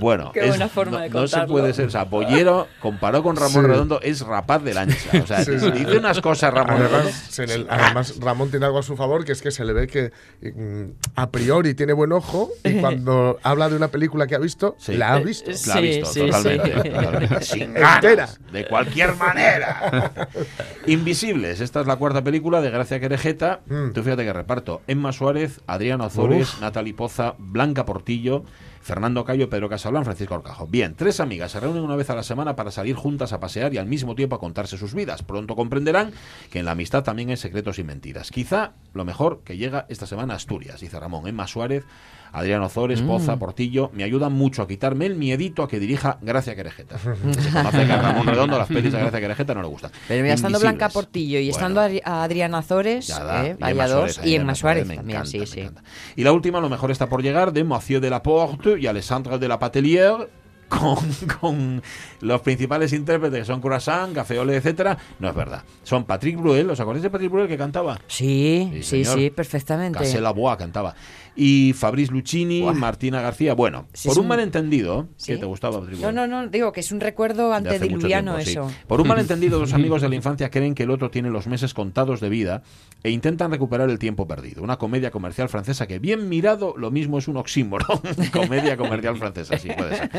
[0.00, 1.86] Bueno, Qué es- buena forma no, de no se puede ser.
[1.86, 3.68] O sea, Bollero, comparado con Ramón Sí.
[3.70, 4.96] Redondo, es rapaz de lancha.
[5.22, 5.70] O sea, Sí, sí.
[5.72, 7.08] dice unas cosas Ramón Redondo.
[7.08, 9.86] Además, le- además, Ramón tiene algo a su favor, que es que se le ve
[9.88, 14.38] que mm, a priori tiene buen ojo y cuando habla de una película que ha
[14.38, 14.94] visto, Sí.
[14.94, 15.50] la ha visto.
[15.66, 16.72] La ha visto, sí, totalmente.
[16.82, 16.90] sí.
[16.94, 17.44] totalmente.
[17.44, 18.00] Sin Entera.
[18.00, 20.28] ganas, de cualquier manera.
[20.86, 23.62] Invisibles, esta es la cuarta película de Gracia Querejeta.
[23.64, 23.92] Mm.
[23.94, 24.82] Tú fíjate que reparto.
[24.86, 28.44] Emma Suárez, Adriano Ozores, Natalie Poza, Blanca Portillo,
[28.82, 30.66] Fernando Cayo, Pedro Casablan, Francisco Orcajo.
[30.66, 33.72] Bien, tres amigas se reúnen una vez a la semana para salir juntas a pasear
[33.72, 35.22] y al mismo tiempo a contarse sus vidas.
[35.22, 36.12] Pronto comprenderán
[36.50, 38.30] que en la amistad también hay secretos y mentiras.
[38.30, 41.26] Quizá lo mejor que llega esta semana a Asturias, dice Ramón.
[41.26, 41.84] Emma Suárez,
[42.32, 46.56] Adriano Ozores, Poza, Portillo, me ayudan mucho a quitarme el miedito a que dirija Gracia
[46.56, 46.98] Querejeta.
[46.98, 49.90] Se conoce que a Ramón Redondo las pelis de Gracia Querejeta no le gustan.
[50.08, 50.88] Pero mira, estando Blanca.
[50.88, 53.46] Portillo y Bueno, estando a Adriana Azores, da.
[53.46, 55.60] eh, vaya dos, y Emma Suárez también, encanta, sí, sí.
[55.60, 55.82] encanta.
[56.16, 59.36] Y la última, lo mejor está por llegar, de Mathieu de la Porte y Alessandra
[59.38, 60.28] de la Patelière.
[60.72, 60.96] con,
[61.38, 61.82] con
[62.22, 65.62] los principales intérpretes que son Croissant, Cafeole, etcétera, no es verdad.
[65.82, 67.98] Son Patrick Bruel, ¿os acordáis de Patrick Bruel que cantaba?
[68.06, 69.98] Sí, Sí, sí, perfectamente.
[69.98, 70.94] Casella Bois cantaba.
[71.34, 72.62] Y Fabrice Lucchini.
[72.74, 73.54] Martina García.
[73.54, 75.32] Bueno, Sí, por un un- malentendido, Sí.
[75.32, 78.50] que te gustaba No, no, no, digo que es un recuerdo antediluviano tiempo, sí.
[78.52, 78.70] eso.
[78.86, 81.72] Por un malentendido, dos amigos de la infancia creen que el otro tiene los meses
[81.74, 82.62] contados de vida
[83.02, 84.62] e intentan recuperar el tiempo perdido.
[84.62, 88.00] Una comedia comercial francesa que, bien mirado, lo mismo es un oxímoron.
[88.32, 90.10] comedia comercial francesa, sí, puede ser.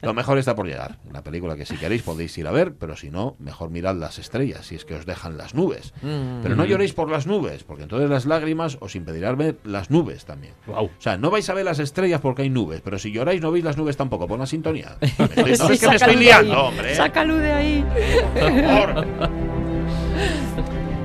[0.00, 0.98] Lo mejor está por llegar.
[1.08, 4.18] Una película que si queréis podéis ir a ver, pero si no, mejor mirad las
[4.18, 5.92] estrellas, si es que os dejan las nubes.
[6.02, 6.42] Mm.
[6.42, 10.24] Pero no lloréis por las nubes, porque entonces las lágrimas os impedirán ver las nubes
[10.24, 10.54] también.
[10.66, 10.84] Guau.
[10.86, 13.50] O sea, no vais a ver las estrellas porque hay nubes, pero si lloráis no
[13.50, 14.26] veis las nubes tampoco.
[14.28, 14.96] Pon la sintonía.
[15.00, 16.94] Estoy- no, Sí, es que me sácalo estoy de liando, ahí, hombre.
[16.94, 17.84] Sácalo de ahí.
[18.34, 19.06] Por favor.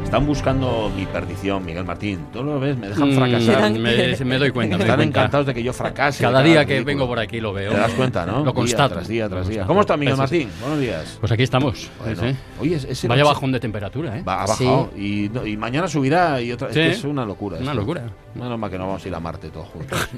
[0.04, 2.28] Están buscando mi perdición, Miguel Martín.
[2.32, 3.72] Tú lo ves, me dejan Mm, fracasar.
[3.74, 3.80] me,
[4.24, 4.78] me doy cuenta.
[4.78, 5.04] me doy Están cuenta.
[5.04, 6.24] encantados de que yo fracase.
[6.24, 7.74] Cada día que vengo por aquí lo veo.
[7.74, 8.38] Te das cuenta, ¿no?
[8.38, 8.94] Lo Día constato.
[8.96, 9.66] tras día tras día.
[9.66, 10.46] ¿Cómo está Miguel Sí, sí, sí.
[10.46, 10.62] Martín?
[10.62, 11.18] Buenos días.
[11.20, 11.90] Pues aquí estamos.
[12.00, 12.36] Bueno, sí, sí.
[12.62, 14.24] oye, es- ese Vaya noche- bajón de temperatura, ¿eh?
[14.26, 14.64] Va, ha Sí.
[14.64, 14.92] bajado.
[14.96, 16.70] Y, no- y mañana subirá y otra.
[16.70, 16.80] es Sí.
[16.80, 17.58] que es una locura.
[17.58, 17.82] Una esto.
[17.82, 18.04] locura.
[18.38, 20.10] Menos mal que no vamos a ir a Marte todos juntos.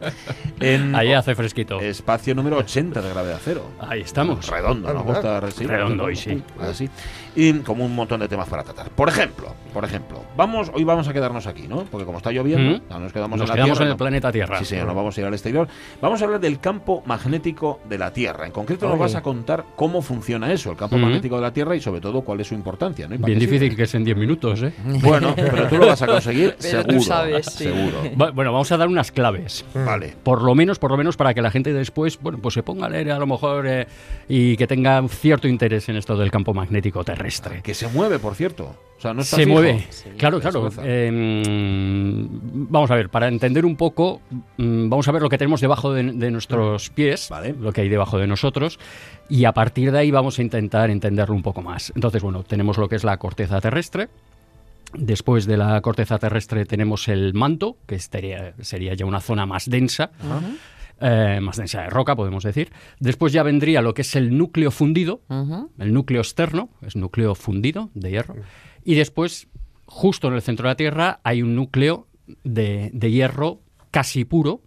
[0.60, 1.80] en Ahí hace fresquito.
[1.80, 3.64] espacio número 80 de gravedad cero.
[3.78, 4.46] Ahí estamos.
[4.46, 6.42] Redondo, nos gusta sí, Redondo hoy, sí.
[6.60, 6.90] Así.
[7.36, 8.90] Y como un montón de temas para tratar.
[8.90, 11.84] Por ejemplo, por ejemplo, vamos, hoy vamos a quedarnos aquí, ¿no?
[11.90, 12.82] Porque como está lloviendo, Mm.
[12.90, 13.96] no nos quedamos Nos en la quedamos Tierra, en el ¿no?
[13.98, 14.58] planeta Tierra.
[14.58, 15.68] Sí, señor, nos vamos a ir al exterior.
[16.00, 18.46] Vamos a hablar del campo magnético de la Tierra.
[18.46, 21.00] En concreto nos vas a contar cómo funciona eso, el campo Mm.
[21.02, 23.16] magnético de la Tierra y sobre todo cuál es su importancia, ¿no?
[23.16, 23.52] Bien sirve.
[23.58, 24.72] difícil que es en 10 minutos, ¿eh?
[25.02, 27.02] Bueno, pero tú lo vas a conseguir Pero tú seguro.
[27.06, 27.64] sabes, sí.
[27.64, 27.98] Seguro.
[28.20, 29.64] Va- Bueno, vamos a dar unas claves.
[29.74, 30.14] Vale.
[30.22, 32.86] Por lo menos, por lo menos para que la gente después, bueno, pues se ponga
[32.86, 33.86] a leer a lo mejor eh,
[34.28, 37.60] y que tenga cierto interés en esto del campo magnético terrestre.
[37.62, 38.74] Que se mueve, por cierto.
[38.98, 39.56] O sea, no está se fijo.
[39.62, 39.86] Mueve.
[40.16, 40.70] Claro, claro.
[40.82, 41.10] Eh,
[42.32, 44.20] vamos a ver, para entender un poco,
[44.56, 47.54] mm, vamos a ver lo que tenemos debajo de, de nuestros pies, Vale.
[47.58, 48.78] lo que hay debajo de nosotros,
[49.28, 51.92] y a partir de ahí vamos a intentar entenderlo un poco más.
[51.94, 54.08] Entonces, bueno, tenemos lo que es la corteza terrestre.
[54.92, 59.70] Después de la corteza terrestre tenemos el manto, que estaría- sería ya una zona más
[59.70, 60.10] densa.
[61.02, 62.70] eh, más densa de roca, podemos decir.
[62.98, 65.22] Después ya vendría lo que es el núcleo fundido,
[65.78, 68.34] el núcleo externo, es núcleo fundido de hierro.
[68.84, 69.48] Y después,
[69.86, 72.06] justo en el centro de la Tierra, hay un núcleo
[72.44, 74.62] de, de hierro casi puro.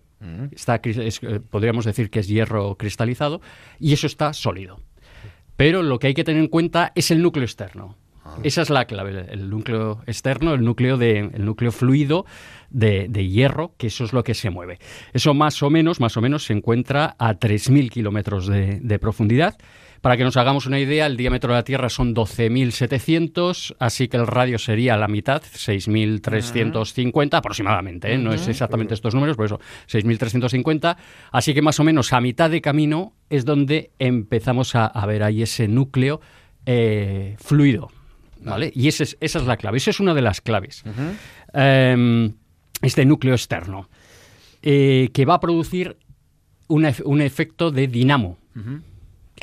[0.54, 3.42] Está, cris- es, eh, podríamos decir que es hierro cristalizado.
[3.80, 4.80] Y eso está sólido.
[5.58, 7.98] Pero lo que hay que tener en cuenta es el núcleo externo.
[8.42, 12.26] Esa es la clave, el núcleo externo, el núcleo, de, el núcleo fluido
[12.70, 14.80] de, de hierro, que eso es lo que se mueve.
[15.12, 19.58] Eso más o menos, más o menos se encuentra a 3.000 kilómetros de, de profundidad.
[20.04, 24.18] Para que nos hagamos una idea, el diámetro de la Tierra son 12.700, así que
[24.18, 28.14] el radio sería la mitad, 6.350 aproximadamente.
[28.14, 28.18] ¿eh?
[28.18, 30.98] No es exactamente estos números, por eso 6.350.
[31.32, 35.24] Así que más o menos a mitad de camino es donde empezamos a, a ver
[35.24, 36.20] ahí ese núcleo
[36.66, 37.90] eh, fluido.
[38.42, 38.74] ¿vale?
[38.76, 40.84] Y ese es- esa es la clave, esa es una de las claves.
[41.54, 42.34] Em,
[42.82, 43.90] este núcleo externo,
[44.62, 45.96] eh, que va a producir
[46.68, 48.38] un, un efecto de dinamo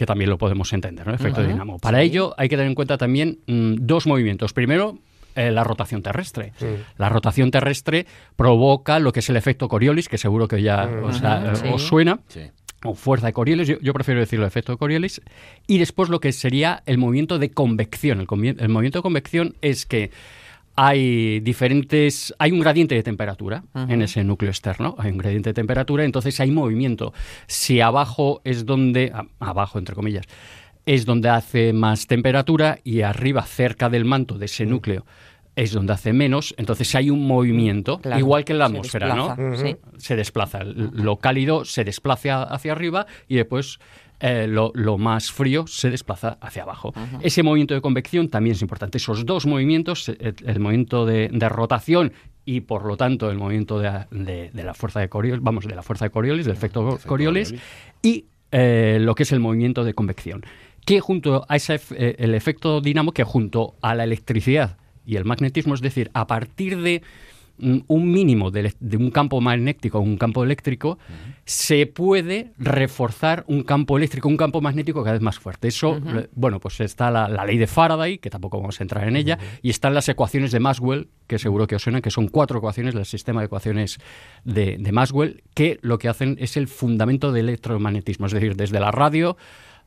[0.01, 1.13] que también lo podemos entender, ¿no?
[1.13, 1.79] Efecto de dinamo.
[1.79, 4.55] Para ello hay que tener en cuenta también mm, dos movimientos.
[4.55, 4.99] Primero,
[5.37, 6.55] eh, la rotación terrestre.
[6.97, 11.19] La rotación terrestre provoca lo que es el efecto Coriolis, que seguro que ya os,
[11.19, 11.69] Sí.
[11.71, 12.21] os suena.
[12.29, 12.41] Sí.
[12.83, 15.21] O fuerza de Coriolis, yo, yo prefiero decirlo efecto de Coriolis.
[15.67, 18.21] Y después lo que sería el movimiento de convección.
[18.21, 20.11] El movimiento de convección es que
[20.83, 25.55] hay diferentes, hay un gradiente de temperatura en ese núcleo externo, hay un gradiente de
[25.55, 27.13] temperatura, entonces hay movimiento.
[27.47, 30.25] Si abajo es donde, a- abajo entre comillas,
[30.87, 35.05] es donde hace más temperatura y arriba cerca del manto de ese núcleo
[35.57, 39.15] es donde hace menos, entonces hay un movimiento, Claro, igual que en la se atmósfera,
[39.15, 39.35] ¿no?
[39.99, 40.61] se desplaza.
[40.65, 43.79] Lo cálido se desplaza hacia arriba y después
[44.21, 46.93] eh, lo, lo más frío se desplaza hacia abajo.
[47.23, 48.99] Ese movimiento de convección también es importante.
[48.99, 52.13] Esos dos movimientos, el, el movimiento de, de rotación
[52.45, 55.75] y por lo tanto el movimiento de, de- de la fuerza de Coriolis, vamos, de
[55.75, 57.55] la fuerza de Coriolis, del efecto, efecto Coriolis,
[58.03, 60.43] y eh, lo que es el movimiento de convección.
[60.85, 65.25] Que junto a ese, eh, el efecto dinamo, que junto a la electricidad y el
[65.25, 67.03] magnetismo, es decir, a partir de
[67.87, 70.99] un mínimo de, un campo magnético o un campo eléctrico,
[71.45, 75.69] se puede reforzar un campo eléctrico, un campo magnético cada vez más fuerte.
[75.69, 79.07] Eso, eh, bueno, pues está la, la ley de Faraday, que tampoco vamos a entrar
[79.07, 82.29] en ella, y están las ecuaciones de Maxwell, que seguro que os suenan, que son
[82.29, 83.99] cuatro ecuaciones del sistema de ecuaciones
[84.45, 88.81] de, de Maxwell, que lo que hacen es el fundamento del electromagnetismo, es decir, desde
[88.81, 89.37] la radio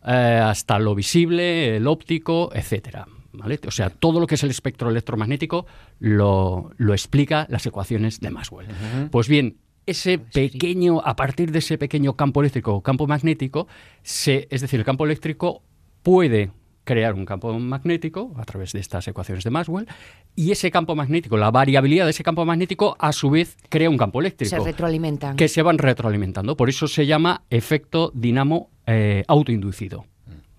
[0.05, 3.07] eh, hasta lo visible, el óptico, etcétera.
[3.33, 3.59] ¿Vale?
[3.67, 5.65] O sea, todo lo que es el espectro electromagnético
[5.99, 8.67] lo, lo explica las ecuaciones de Maxwell.
[9.11, 13.67] Pues bien, ese pequeño, a partir de ese pequeño campo eléctrico o campo magnético,
[14.01, 15.63] se, es decir, el campo eléctrico
[16.03, 16.51] puede
[16.83, 19.87] crear un campo magnético a través de estas ecuaciones de Maxwell
[20.35, 23.97] y ese campo magnético, la variabilidad de ese campo magnético a su vez crea un
[23.97, 24.49] campo eléctrico.
[24.49, 25.35] Se retroalimentan.
[25.35, 26.57] Que se van retroalimentando.
[26.57, 30.05] Por eso se llama efecto dinamo eh, autoinducido.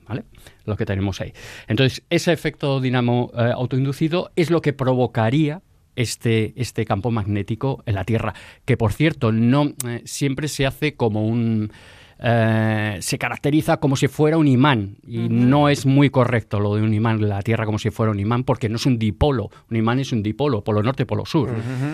[0.07, 0.25] ¿Vale?
[0.65, 1.33] Lo que tenemos ahí.
[1.67, 5.63] Entonces, ese efecto dinamo eh, autoinducido es lo que provocaría
[5.97, 10.95] este, este campo magnético en la Tierra, que por cierto no eh, siempre se hace
[10.95, 11.73] como un
[12.27, 16.83] eh, se caracteriza como si fuera un imán y no es muy correcto lo de
[16.83, 19.51] un imán la Tierra como si fuera un imán porque no es un dipolo.
[19.71, 21.51] Un imán es un dipolo polo norte polo sur.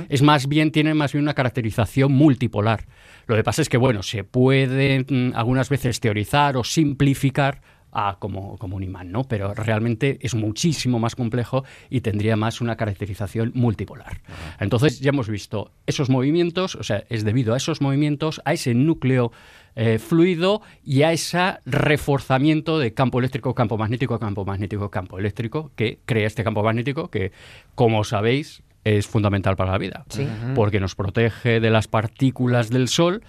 [0.08, 2.86] Es más bien tiene más bien una caracterización multipolar.
[3.26, 8.16] Lo que pasa es que bueno se puede mm, algunas veces teorizar o simplificar a
[8.18, 9.24] como, como un imán, ¿no?
[9.24, 14.20] Pero realmente es muchísimo más complejo y tendría más una caracterización multipolar.
[14.58, 18.74] Entonces ya hemos visto esos movimientos, o sea, es debido a esos movimientos, a ese
[18.74, 19.32] núcleo
[19.76, 25.70] eh, fluido y a ese reforzamiento de campo eléctrico, campo magnético, campo magnético, campo eléctrico,
[25.76, 27.32] que crea este campo magnético que,
[27.74, 30.06] como sabéis, es fundamental para la vida,
[30.54, 33.22] porque nos protege de las partículas del Sol,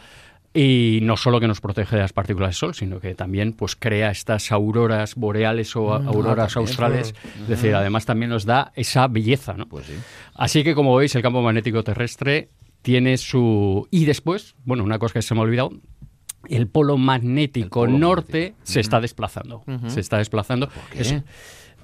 [0.53, 3.75] y no solo que nos protege de las partículas del Sol, sino que también pues
[3.77, 7.13] crea estas auroras boreales o Mm, auroras ah, australes.
[7.41, 9.65] Es decir, además también nos da esa belleza, ¿no?
[9.67, 9.93] Pues sí.
[10.35, 12.49] Así que como veis, el campo magnético terrestre
[12.81, 13.87] tiene su...
[13.91, 15.71] Y después, bueno, una cosa que se me ha olvidado,
[16.49, 18.59] el polo magnético El polo norte magnético.
[18.63, 19.63] se está desplazando.
[19.87, 20.69] Se está desplazando.
[20.91, 21.01] qué?
[21.01, 21.15] Es-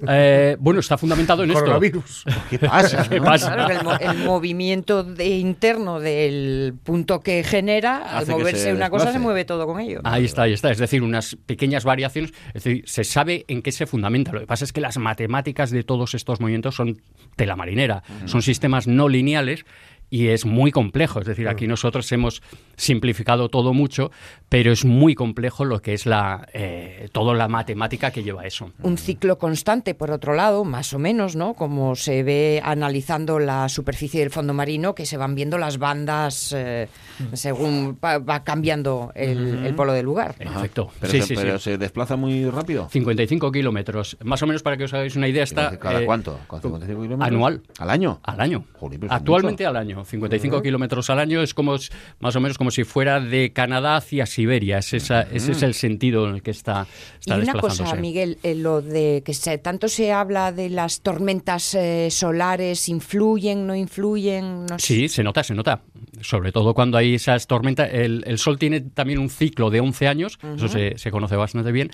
[0.07, 1.61] eh, bueno, está fundamentado en esto.
[1.61, 2.25] Coronavirus.
[2.49, 3.07] ¿Qué pasa?
[3.09, 3.53] ¿Qué pasa?
[3.53, 8.63] Claro, que el, mo- el movimiento de- interno del punto que genera, al Hace moverse
[8.63, 10.01] se una cosa, se mueve todo con ello.
[10.03, 10.71] Ahí está, ahí está.
[10.71, 12.33] Es decir, unas pequeñas variaciones.
[12.53, 14.31] Es decir, se sabe en qué se fundamenta.
[14.31, 17.01] Lo que pasa es que las matemáticas de todos estos movimientos son
[17.35, 18.03] tela marinera.
[18.25, 19.65] Son sistemas no lineales
[20.09, 21.19] y es muy complejo.
[21.19, 22.41] Es decir, aquí nosotros hemos
[22.75, 24.11] simplificado todo mucho,
[24.49, 28.71] pero es muy complejo lo que es la eh, toda la matemática que lleva eso.
[28.83, 31.53] Un ciclo constante, por otro lado, más o menos, ¿no?
[31.55, 36.53] Como se ve analizando la superficie del fondo marino, que se van viendo las bandas
[36.55, 36.87] eh,
[37.33, 40.35] según va, va cambiando el, el polo del lugar.
[40.39, 40.89] Efecto.
[40.99, 41.65] Pero, Sí, se, sí, pero sí.
[41.71, 42.87] se desplaza muy rápido.
[42.89, 44.17] 55 kilómetros.
[44.23, 45.77] Más o menos para que os hagáis una idea, está.
[45.77, 46.39] ¿Cada eh, cuánto?
[46.47, 47.27] ¿Con 55 kilómetros?
[47.27, 47.61] Anual.
[47.79, 48.19] ¿Al año?
[48.23, 48.65] Al año.
[48.79, 49.69] Jolín, pero es Actualmente mucho.
[49.69, 49.96] al año.
[50.05, 51.75] 55 kilómetros al año es como
[52.19, 54.77] más o menos como si fuera de Canadá hacia Siberia.
[54.79, 57.83] Es esa- Ese es el sentido en el que está, Y está una desplazándose.
[57.83, 62.89] cosa, Miguel, eh, lo de que se, tanto se habla de las tormentas eh, solares,
[62.89, 64.65] ¿influyen, no influyen?
[64.65, 64.85] No sé.
[64.85, 65.81] Sí, se nota, se nota.
[66.21, 67.89] Sobre todo cuando hay esas tormentas.
[67.91, 71.71] El, el Sol tiene también un ciclo de 11 años, eso se, se conoce bastante
[71.71, 71.91] bien.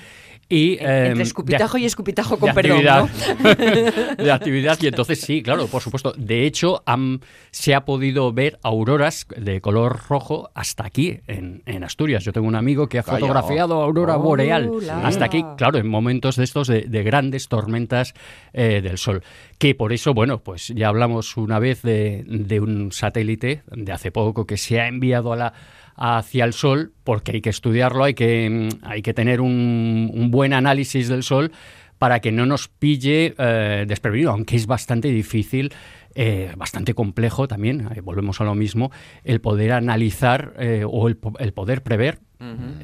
[0.49, 5.19] Y, eh, Entre escupitajo de- y escupitajo de con perdón, actividad, de actividad y entonces
[5.21, 6.13] sí, claro, por supuesto.
[6.17, 11.84] De hecho, han- se ha podido ver auroras de color rojo hasta aquí, en, en
[11.84, 12.23] Asturias.
[12.23, 14.21] Yo tengo un amigo que ha Calla, fotografiado aurora oh.
[14.21, 15.08] boreal la.
[15.08, 18.13] hasta aquí, claro, en momentos de estos de, de grandes tormentas
[18.53, 19.23] eh, del Sol.
[19.58, 24.12] Que por eso, bueno, pues ya hablamos una vez de, de un satélite de hace
[24.12, 25.53] poco que se ha enviado a la
[25.95, 30.32] hacia el Sol, porque hay que estudiarlo, hay que, mm, hay que tener un, un
[30.32, 31.51] buen análisis del Sol
[31.99, 35.71] para que no nos pille eh, desprevenido, aunque es bastante difícil,
[36.15, 38.91] eh, bastante complejo también, eh, volvemos a lo mismo,
[39.23, 42.19] el poder analizar eh, o el, po- el poder prever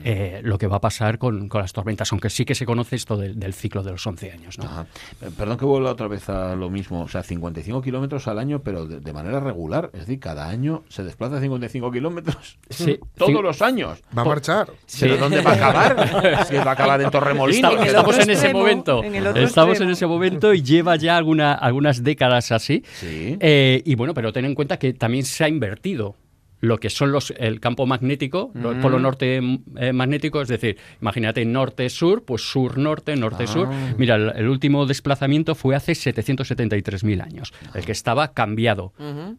[0.04, 2.96] eh, lo que va a pasar con, con las tormentas, aunque sí que se conoce
[2.96, 4.58] esto del, del ciclo de los 11 años.
[4.58, 4.66] ¿no?
[4.66, 4.86] Ajá.
[5.22, 7.02] Eh, Perdón que vuelva otra vez a lo mismo.
[7.02, 9.90] O sea, 55 kilómetros al año, pero de, de manera regular.
[9.94, 12.58] Es decir, cada año se desplaza 55 kilómetros.
[12.70, 12.98] Sí.
[13.16, 14.00] Todos los años.
[14.18, 14.70] Va a marchar.
[15.00, 16.46] ¿Pero dónde va a acabar?
[16.48, 17.72] Si va a acabar en Torremolinos.
[17.74, 19.04] Estamos, estamos en ese extremo, momento.
[19.04, 19.84] en Estamos extremo.
[19.84, 22.84] en ese momento y lleva ya alguna, algunas décadas así.
[23.00, 23.38] Sí.
[23.40, 26.16] Eh, y bueno, pero ten en cuenta que también se ha invertido
[26.62, 29.42] lo que son los el campo magnético, el polo norte
[29.78, 33.70] eh, magnético, es decir, imagínate norte-sur, pues sur-norte, norte-sur.
[33.72, 33.94] Ah.
[33.98, 38.94] Mira, el, el último desplazamiento fue hace 773.000 años, el que estaba cambiado.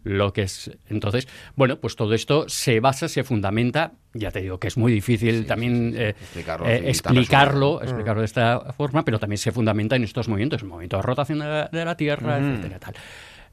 [0.05, 4.59] Lo que es entonces, bueno, pues todo esto se basa, se fundamenta, ya te digo
[4.59, 9.39] que es muy difícil también eh, Explicarlo eh, explicarlo, explicarlo de esta forma, pero también
[9.39, 12.79] se fundamenta en estos movimientos, el movimiento de rotación de la, de la Tierra, etcétera,
[12.79, 12.95] tal.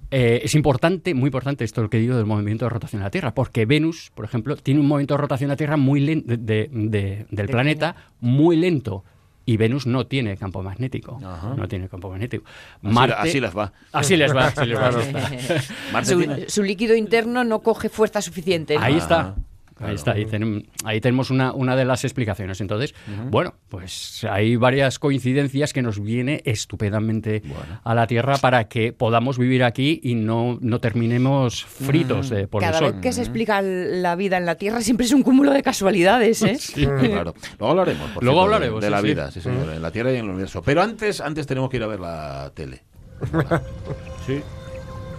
[0.09, 3.11] Eh, es importante, muy importante esto lo que digo del movimiento de rotación de la
[3.11, 6.33] Tierra, porque Venus, por ejemplo, tiene un movimiento de rotación de la Tierra muy lento
[6.37, 9.03] del planeta muy lento.
[9.49, 11.19] Y Venus no tiene campo magnético.
[11.23, 11.55] Ajá.
[11.55, 12.43] No tiene campo magnético.
[12.83, 13.71] Así, Marte- así les va.
[13.93, 14.47] Así les va.
[14.47, 14.91] así les va.
[15.93, 18.75] Marte Su, tiene- su líquido interno no coge fuerza suficiente.
[18.75, 18.81] ¿no?
[18.81, 19.35] Ahí Ah.
[19.79, 22.59] Ahí está, ahí, tenem- ahí tenemos una, una de las explicaciones.
[22.61, 22.95] Entonces,
[23.29, 27.43] bueno, pues hay varias coincidencias que nos viene estupendamente
[27.83, 32.61] a la Tierra para que podamos vivir aquí y no, no terminemos fritos de, por
[32.61, 33.01] Cada el vez sol.
[33.01, 36.57] que se explica la vida en la Tierra siempre es un cúmulo de casualidades, ¿eh?
[36.75, 37.33] Claro.
[37.59, 39.07] Luego hablaremos, por Luego cierto, de- hablaremos, de, sí, la sí.
[39.07, 40.61] vida, sí, señor, en la Tierra y en el universo.
[40.63, 42.83] Pero antes, antes tenemos que ir a ver la tele.
[44.25, 44.41] Sí.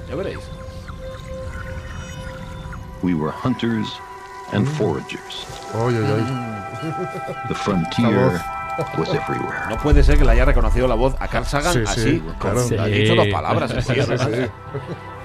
[0.08, 0.38] Ya veréis.
[3.02, 3.88] We were hunters
[4.52, 5.46] and foragers.
[5.74, 6.22] Oy, oy, oy.
[7.48, 8.40] The frontier
[8.96, 9.58] was everywhere.
[9.68, 12.22] No puede ser que le haya reconocido la voz a Carl Sagan Sí, sí, así.
[12.38, 12.62] claro.
[12.68, 12.90] con- Ha Sí.
[12.92, 14.46] dicho dos palabras, tío, Sí, sí.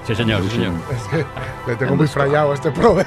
[0.06, 0.74] Sí, señor, sí, señor.
[0.94, 1.26] Es que
[1.72, 3.06] le tengo muy frayado a este prove.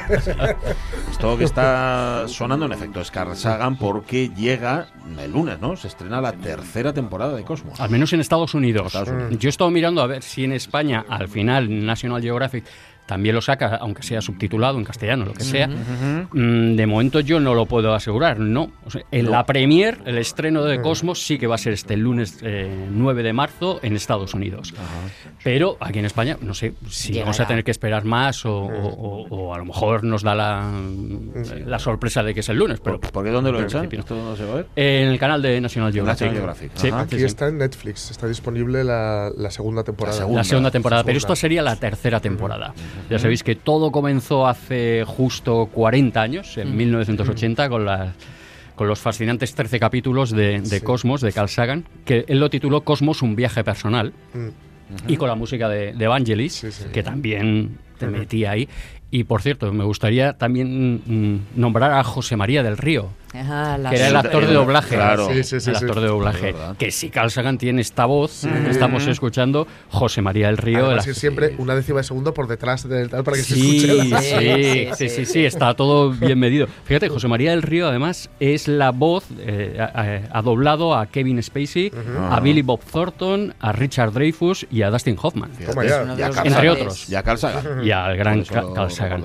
[1.10, 4.86] Esto que está sonando, en efecto, es Carl Sagan porque llega
[5.18, 5.76] el lunes, ¿no?
[5.76, 7.78] Se estrena la tercera temporada de Cosmos.
[7.80, 8.86] Al menos en Estados Unidos.
[8.86, 9.36] Estados Unidos.
[9.38, 12.64] Yo he estado mirando a ver si en España, al final, National Geographic
[13.07, 15.68] también lo saca, aunque sea subtitulado en castellano, lo que sea.
[15.68, 18.70] Mm, De momento yo no lo puedo asegurar, no.
[18.84, 21.96] O sea, en la premier, el estreno de Cosmos sí que va a ser este
[21.96, 24.74] lunes eh, 9 de marzo en Estados Unidos.
[25.44, 27.26] Pero aquí en España, no sé si Llegará.
[27.26, 30.34] vamos a tener que esperar más o, o- o- o a lo mejor nos da
[30.34, 30.70] la,
[31.66, 32.80] la sorpresa de que es el lunes.
[32.80, 33.88] Pero ¿Por, por qué dónde lo echan?
[33.92, 33.98] no.
[33.98, 34.66] ¿Esto dónde se va a ver?
[34.76, 36.26] En el canal de National Geographic.
[36.32, 36.98] National Geographic, Sí, ajá.
[37.00, 37.24] sí, Aquí sí.
[37.24, 40.14] está en Netflix, está disponible la, la segunda temporada.
[40.16, 40.40] La segunda.
[40.40, 41.34] La segunda temporada, pero segunda.
[41.34, 42.74] esto sería la tercera temporada.
[43.11, 47.86] Ya sabéis que todo comenzó hace justo 40 años, en 1980, con
[48.74, 52.82] con los fascinantes 13 capítulos de, de Cosmos, de Carl Sagan, que él lo tituló
[52.82, 55.11] Cosmos, un viaje personal, Mm.
[55.11, 56.84] y con la música de, de Vangelis, Sí, sí.
[56.92, 58.68] que también te metía ahí.
[59.11, 63.09] Y por cierto, me gustaría también mm, nombrar a José María del Río,
[63.49, 64.95] Ah, la- que era el actor de doblaje.
[64.97, 65.28] Claro.
[65.28, 65.84] Sí, sí, sí, el sí.
[65.84, 66.55] actor de doblaje.
[66.78, 70.87] Que si Carl Sagan tiene esta voz, que estamos escuchando, José María del Río.
[70.87, 73.76] Además, ir siempre una décima de segundo por detrás del tal para que se Sí,
[73.76, 76.66] escuche la- sí, Sí, sí, sí, sí, sí, está todo bien medido.
[76.84, 81.43] Fíjate, José María del Río además es la voz, eh, ha, ha doblado a Kevin
[81.43, 81.93] Spacey,
[82.30, 85.51] a Billy Bob Thornton, a Richard Dreyfus y a Dustin Hoffman.
[85.53, 85.87] Fíjate,
[86.45, 87.07] Entre otros.
[87.09, 87.84] Ya Carl Sagan.
[87.84, 89.22] Y al gran Carl Sagan.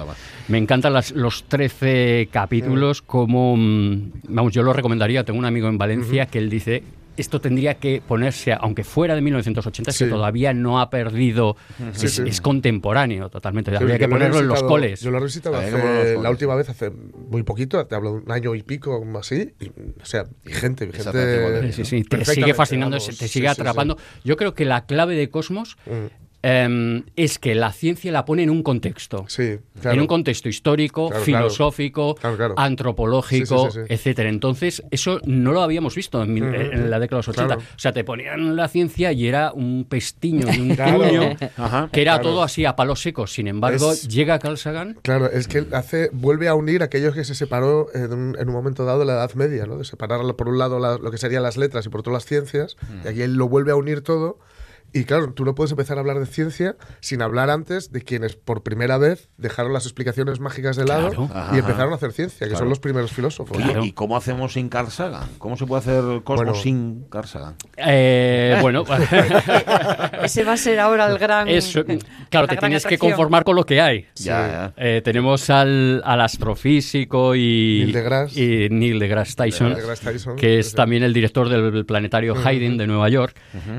[0.51, 3.55] Me encantan las- los 13 capítulos como...
[3.57, 5.23] mm, Vamos, yo lo recomendaría.
[5.23, 6.83] Tengo un amigo en Valencia que él dice...
[7.17, 10.09] Esto tendría que ponerse, aunque fuera de 1980, es que Sí.
[10.09, 11.57] todavía no ha perdido,
[11.91, 12.23] Sí, es, sí.
[12.25, 13.69] es contemporáneo totalmente.
[13.69, 15.01] Sí, Habría que ponerlo en los coles.
[15.01, 18.31] Yo lo he visitado hace, la última vez hace muy poquito, te hablo de un
[18.31, 19.67] año y pico así, y,
[20.01, 21.73] o sea, vigente, vigente.
[21.73, 23.61] Sí, sí, sí, te sigue fascinando, vamos, te sí, sigue sí, sí.
[23.61, 23.97] atrapando.
[24.23, 26.07] Yo creo que la clave de Cosmos Mm,
[26.43, 29.25] em, es que la ciencia la pone en un contexto.
[29.27, 29.95] Sí, claro.
[29.95, 32.53] En un contexto histórico, Claro, filosófico, Claro, claro.
[32.57, 33.93] antropológico, Sí, sí, sí, sí.
[33.93, 34.29] etcétera.
[34.29, 37.55] Entonces, eso no lo habíamos visto en, en la década de los 80.
[37.55, 37.61] claro.
[37.75, 40.71] O sea, te ponían la ciencia y era un pestiño y un
[41.57, 41.89] Ajá.
[41.91, 42.29] que era Claro.
[42.29, 43.33] todo así a palos secos.
[43.33, 47.23] Sin embargo, Es- llega Carl Sagan Claro, es que hace, vuelve a unir aquellos que
[47.23, 49.77] se separó en un, en un momento dado de la Edad Media, ¿no?
[49.77, 52.25] De separar por un lado la- lo que serían las letras y por otro las
[52.25, 54.37] ciencias, y aquí él lo vuelve a unir todo.
[54.93, 58.35] Y claro, tú no puedes empezar a hablar de ciencia sin hablar antes de quienes
[58.35, 61.29] por primera vez dejaron las explicaciones mágicas de lado Claro.
[61.33, 61.55] Ajá.
[61.55, 62.59] y empezaron a hacer ciencia, que Claro.
[62.59, 63.57] son los primeros filósofos.
[63.57, 63.85] Claro.
[63.85, 65.29] ¿y cómo hacemos sin Carl Sagan?
[65.37, 66.55] ¿Cómo se puede hacer Cosmos Bueno.
[66.55, 67.55] sin Carl Sagan?
[67.77, 68.83] Eh, bueno,
[70.23, 71.47] Ese va a ser ahora el gran.
[71.47, 71.83] eso,
[72.29, 74.07] claro, la te gran tienes que conformar con lo que hay.
[74.15, 74.73] Ya, ya.
[74.77, 78.39] Eh, tenemos al, al astrofísico y Neil deGrasse.
[78.39, 82.77] y Neil deGrasse Tyson, deGrasse Tyson, que es sí, también el director del planetario Hayden
[82.77, 83.35] de Nueva York,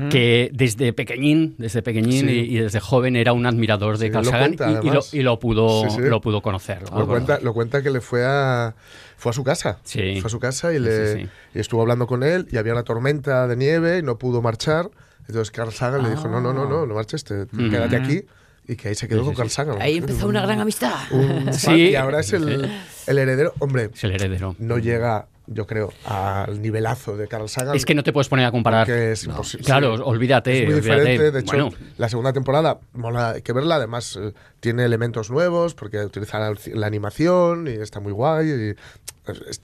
[0.09, 2.33] que desde pequeñín, desde pequeñín Sí.
[2.33, 4.91] y, y desde joven era un admirador de Sí, Carl lo Sagan cuenta, y- y,
[4.91, 6.01] lo, y lo pudo Sí, sí.
[6.01, 6.83] lo pudo conocer.
[6.91, 8.75] lo Lo cuenta, lo cuenta que le fue a
[9.17, 9.79] fue a su casa.
[9.83, 10.19] Sí.
[10.21, 11.29] Fue a su casa y, Sí, le, sí, sí.
[11.55, 14.89] y estuvo hablando con él y había una tormenta de nieve y no pudo marchar.
[15.27, 18.21] Entonces Carl Sagan le dijo, no, no, no, no, no marches, te- quédate aquí.
[18.67, 19.55] Y que ahí se quedó Sí, sí, con Carl sí.
[19.55, 19.81] Sagan.
[19.81, 20.93] Ahí empezó una gran amistad.
[21.11, 21.65] Un Sí.
[21.65, 22.69] fan, Y ahora es el,
[23.07, 23.53] el heredero.
[23.59, 24.55] Hombre, Es el heredero.
[24.59, 27.75] no llega, yo creo, al nivelazo de Carl Sagan.
[27.75, 28.89] Es que no te puedes poner a comparar.
[28.89, 29.27] es.
[29.65, 30.03] Claro, Sí.
[30.05, 30.63] olvídate.
[30.63, 30.95] Es muy olvídate.
[31.01, 31.31] diferente.
[31.31, 33.75] De hecho, Bueno, la segunda temporada mola, hay que verla.
[33.75, 38.49] Además, eh, tiene elementos nuevos porque utiliza la, la animación y está muy guay.
[38.49, 38.75] Y,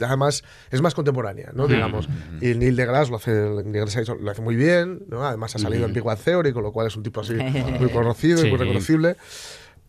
[0.04, 1.68] además, es más contemporánea, ¿no?
[1.68, 2.08] Digamos.
[2.42, 5.26] Y Neil deGrasse lo hace, Neil deGrasse Tyson lo hace muy bien, ¿no?
[5.26, 7.34] Además, ha salido en Big Bang Theory, con lo cual es un tipo así
[7.80, 9.16] muy conocido y muy reconocible.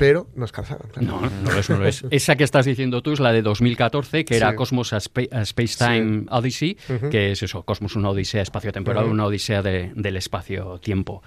[0.00, 0.88] Pero no es Carl Sagan.
[0.92, 1.06] claro.
[1.20, 2.04] No, no lo es, no lo es.
[2.10, 4.56] Esa que estás diciendo tú es la de 2014, que era.
[4.56, 6.26] Cosmos a, Spa- a Space Time Sí.
[6.30, 6.76] Odyssey,
[7.10, 9.12] que es eso, Cosmos una odisea espacio-temporal, Ujú.
[9.12, 11.22] una odisea de- del espacio-tiempo.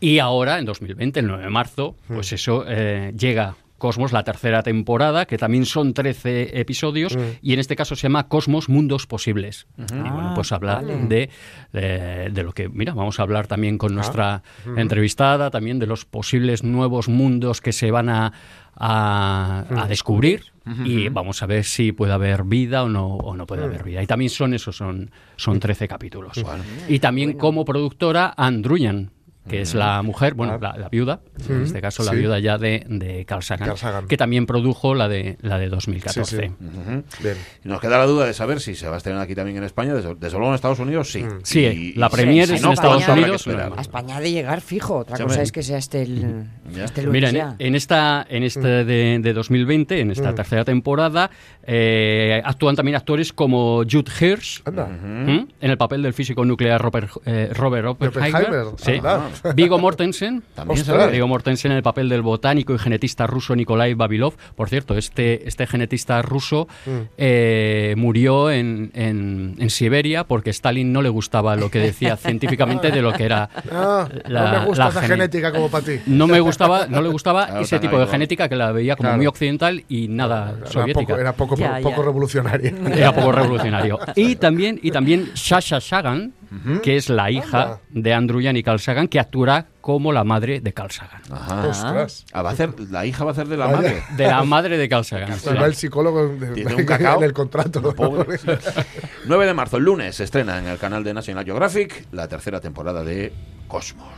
[0.00, 4.62] Y ahora, en 2020, el 9 de marzo, pues eso, eh, llega Cosmos, la tercera
[4.62, 9.66] temporada, que también son 13 episodios, y en este caso se llama Cosmos Mundos Posibles.
[9.76, 10.96] Y bueno, Ah, pues habla vale.
[11.08, 11.30] de,
[11.72, 14.44] de, de lo que, mira, vamos a hablar también con nuestra
[14.76, 18.32] entrevistada, también de los posibles nuevos mundos que se van a,
[18.76, 20.44] a- a descubrir.
[20.84, 24.00] Y vamos a ver si puede haber vida o no, o no puede haber vida.
[24.00, 26.40] Y también son esos, son, son 13 capítulos.
[26.88, 29.10] Y también como productora, Andruyan,
[29.48, 32.16] que es la mujer, bueno, la, la viuda, en este caso la Sí.
[32.18, 34.06] viuda ya de, de Carl Sagan, Carl Sagan.
[34.06, 36.24] que también produjo la de, la de 2014.
[36.24, 36.64] Sí, sí.
[36.64, 37.02] Ujú.
[37.22, 37.36] Bien.
[37.64, 39.64] Y nos queda la duda de saber si se va a estrenar aquí también en
[39.64, 39.94] España.
[39.94, 41.24] Desde, desde luego en Estados Unidos, sí.
[41.42, 44.98] Sí, Y- la premier es no, en Estados Unidos, A España ha de llegar fijo.
[44.98, 46.44] Otra Sí, cosa es que sea este, el,
[46.76, 51.30] este lunes Mira, en, en esta, en este de, de 2020, en esta tercera temporada,
[51.64, 57.50] eh, actúan también actores como Jude Hirsch, en el papel del físico nuclear Robert, eh,
[57.54, 58.92] Robert Oppenheimer, Oppenheimer, sí.
[58.98, 59.30] anda.
[59.54, 61.10] Viggo Mortensen, También ve.
[61.10, 64.34] Viggo Mortensen en el papel del botánico y genetista ruso Nikolai Babilov.
[64.56, 66.68] Por cierto, este, este genetista ruso
[67.16, 72.16] eh, murió en, en- en Siberia porque a Stalin no le gustaba lo que decía
[72.16, 75.84] científicamente de lo que era Ah, la- no me gusta la esa genética como para
[75.84, 75.92] ti.
[76.06, 79.08] no me gustaba, no le gustaba Claro, ese tipo de genética que la veía como
[79.08, 79.16] Claro.
[79.18, 81.06] muy occidental y nada Era soviética.
[81.06, 82.02] poco, era poco, poco ya.
[82.02, 82.72] revolucionaria.
[82.94, 83.98] Era poco revolucionario.
[84.16, 86.32] Y también, y también Sasha Sagan,
[86.82, 87.80] que es la hija Anda.
[87.90, 91.20] de Andrew y Carl Sagan, que actuará como la madre de Carl Sagan.
[91.30, 91.66] Ajá.
[91.68, 92.24] Ostras.
[92.32, 93.76] Ah, va a hacer, la hija va a hacer de la Vaya.
[93.78, 94.02] madre.
[94.16, 95.30] De la madre de Carl Sagan.
[95.60, 97.18] Va el psicólogo de- Tiene un cacao.
[97.18, 97.94] en el contrato.
[97.94, 98.38] Pobre.
[99.26, 102.60] 9 de marzo, el lunes, se estrena en el canal de National Geographic la tercera
[102.60, 103.32] temporada de
[103.68, 104.08] Cosmos.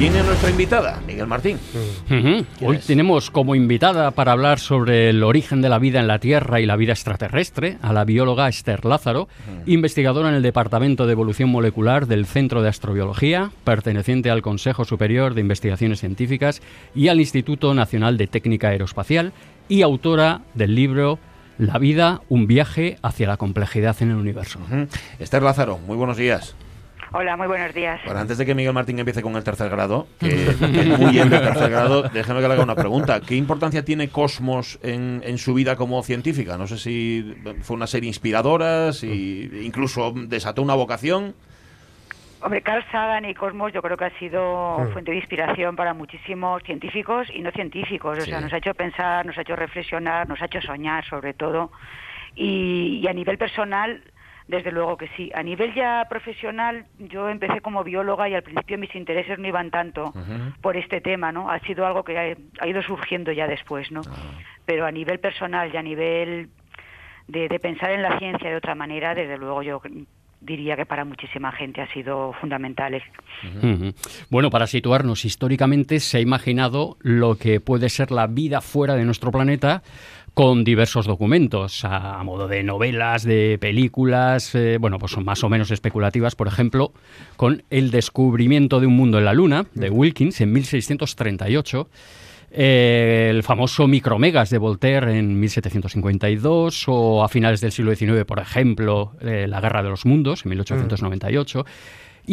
[0.00, 0.98] ¿Quién es nuestra invitada?
[1.06, 1.58] Miguel Martín.
[2.62, 2.86] Hoy es?
[2.86, 6.64] tenemos como invitada para hablar sobre el origen de la vida en la Tierra y
[6.64, 9.28] la vida extraterrestre a la bióloga Esther Lázaro,
[9.66, 15.34] investigadora en el Departamento de Evolución Molecular del Centro de Astrobiología, perteneciente al Consejo Superior
[15.34, 16.62] de Investigaciones Científicas
[16.94, 19.34] y al Instituto Nacional de Técnica Aeroespacial
[19.68, 21.18] y autora del libro
[21.58, 24.60] La vida, un viaje hacia la complejidad en el universo.
[25.18, 26.56] Esther Lázaro, muy buenos días.
[27.12, 28.00] Hola, muy buenos días.
[28.04, 31.28] Bueno, antes de que Miguel Martín empiece con el tercer grado, que, es muy bien
[31.28, 33.20] de tercer grado, déjeme que le haga una pregunta.
[33.20, 36.56] ¿Qué importancia tiene Cosmos en, en su vida como científica?
[36.56, 41.34] No sé si fue una serie inspiradora, si incluso desató una vocación.
[42.42, 46.62] Hombre, Carl Sagan y Cosmos yo creo que ha sido fuente de inspiración para muchísimos
[46.62, 48.18] científicos y no científicos.
[48.18, 48.30] O Sí.
[48.30, 51.72] sea, nos ha hecho pensar, nos ha hecho reflexionar, nos ha hecho soñar sobre todo.
[52.36, 54.00] Y, y a nivel personal,
[54.50, 55.30] desde luego que sí.
[55.34, 59.70] A nivel ya profesional, yo empecé como bióloga y al principio mis intereses no iban
[59.70, 60.12] tanto
[60.60, 61.50] por este tema, ¿no?
[61.50, 64.02] Ha sido algo que ha, ha ido surgiendo ya después, ¿no?
[64.66, 66.48] Pero a nivel personal y a nivel
[67.28, 69.80] de, de pensar en la ciencia de otra manera, desde luego yo
[70.40, 73.00] diría que para muchísima gente ha sido fundamental.
[74.30, 79.04] Bueno, para situarnos históricamente, se ha imaginado lo que puede ser la vida fuera de
[79.04, 79.82] nuestro planeta
[80.34, 85.42] con diversos documentos, a, a modo de novelas, de películas, eh, bueno, pues son más
[85.44, 86.92] o menos especulativas, por ejemplo,
[87.36, 91.88] con El descubrimiento de un mundo en la Luna, de Wilkins, en 1638,
[92.52, 98.40] eh, el famoso Micromegas de Voltaire en 1752 o a finales del siglo XIX, por
[98.40, 101.64] ejemplo, eh, La Guerra de los Mundos en 1898.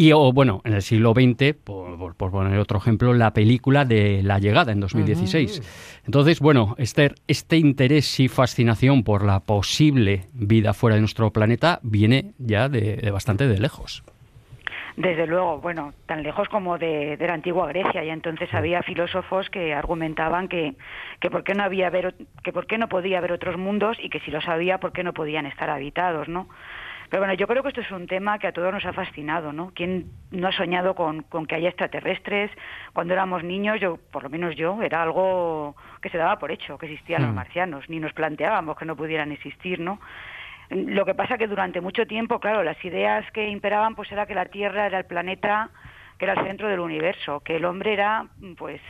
[0.00, 4.38] Y, o bueno, en el siglo XX, por, poner otro ejemplo, la película de La
[4.38, 6.02] Llegada en 2016.
[6.06, 11.80] Entonces, bueno, Esther, este interés y fascinación por la posible vida fuera de nuestro planeta
[11.82, 14.04] viene ya de, de bastante de lejos.
[14.98, 19.50] Desde luego, bueno, tan lejos como de, de la antigua Grecia, y entonces había filósofos
[19.50, 20.74] que argumentaban que,
[21.20, 24.10] que por qué no había haber, que por qué no podía haber otros mundos y
[24.10, 26.48] que si los había, por qué no podían estar habitados, ¿no?
[27.08, 29.52] Pero bueno, yo creo que esto es un tema que a todos nos ha fascinado,
[29.52, 29.72] ¿no?
[29.74, 32.50] ¿Quién no ha soñado con, con que haya extraterrestres?
[32.92, 36.76] Cuando éramos niños, yo, por lo menos yo, era algo que se daba por hecho,
[36.76, 40.00] que existían los marcianos, ni nos planteábamos que no pudieran existir, ¿no?
[40.70, 44.34] Lo que pasa que durante mucho tiempo, claro, las ideas que imperaban pues era que
[44.34, 45.70] la Tierra era el planeta
[46.18, 48.80] que era el centro del universo, que el hombre era pues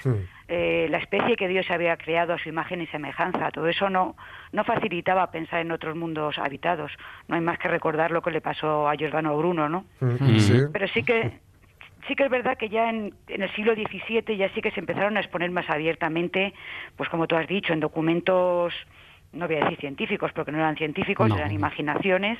[0.49, 3.51] eh, la especie que Dios había creado a su imagen y semejanza.
[3.51, 4.17] Todo eso no
[4.53, 6.91] no facilitaba pensar en otros mundos habitados.
[7.29, 9.85] No hay más que recordar lo que le pasó a Giordano Bruno, ¿no?
[10.01, 10.61] Mm, Sí.
[10.73, 11.39] Pero sí que
[12.07, 14.81] sí que es verdad que ya en, en el siglo XVII ya sí que se
[14.81, 16.55] empezaron a exponer más abiertamente,
[16.97, 18.73] pues como tú has dicho, en documentos
[19.33, 21.37] no voy a decir científicos porque no eran científicos, No.
[21.37, 22.39] eran imaginaciones,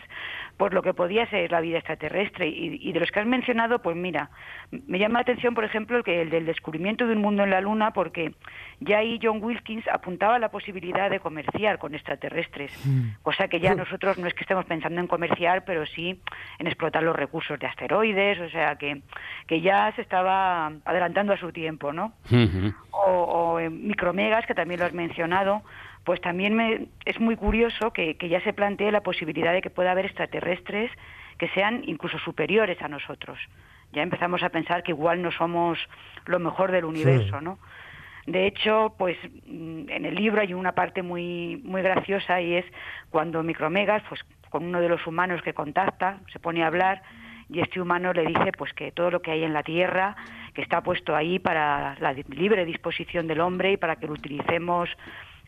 [0.57, 2.49] por lo que podía ser la vida extraterrestre.
[2.49, 4.31] Y, y de los que has mencionado, pues mira,
[4.71, 7.51] me llama la atención, por ejemplo, el, que, el del descubrimiento de un mundo en
[7.51, 8.33] la Luna, porque
[8.81, 12.73] ya ahí John Wilkins apuntaba a la posibilidad de comerciar con extraterrestres,
[13.23, 16.21] cosa que ya nosotros no es que estemos pensando en comerciar, pero sí
[16.59, 19.03] en explotar los recursos de asteroides, o sea que,
[19.47, 22.13] que ya se estaba adelantando a su tiempo, ¿no?
[22.31, 22.73] Ujú.
[22.91, 23.01] o,
[23.55, 25.63] o en micromegas, que también lo has mencionado,
[26.09, 29.69] pues también me, es muy curioso que, que ya se plantee la posibilidad de que
[29.69, 30.91] pueda haber extraterrestres
[31.37, 33.39] que sean incluso superiores a nosotros.
[33.93, 35.79] Ya empezamos a pensar que igual no somos
[36.25, 37.59] lo mejor del universo, ¿no?
[38.25, 42.65] De hecho, pues mm, en el libro hay una parte muy muy graciosa y es
[43.11, 47.03] cuando Micromegas, pues con uno de los humanos que contacta, se pone a hablar
[47.51, 50.17] y este humano le dice pues que todo lo que hay en la Tierra,
[50.55, 54.89] que está puesto ahí para la libre disposición del hombre y para que lo utilicemos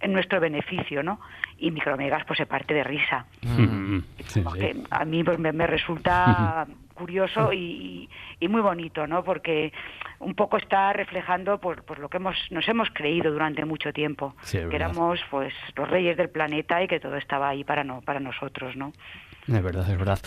[0.01, 1.21] en nuestro beneficio, ¿no?
[1.59, 3.27] Y Micromegas pues se parte de risa.
[3.43, 4.43] Sí, sí.
[4.91, 8.09] a mí pues, me, me resulta curioso y,
[8.41, 9.23] y- muy bonito, ¿no?
[9.25, 9.73] Porque
[10.19, 14.35] un poco está reflejando por, por lo que hemos nos hemos creído durante mucho tiempo,
[14.43, 14.75] Sí, que verdad.
[14.91, 18.77] éramos pues los reyes del planeta y que todo estaba ahí para no para nosotros,
[18.77, 18.93] ¿no?
[19.49, 20.19] Es verdad, es verdad.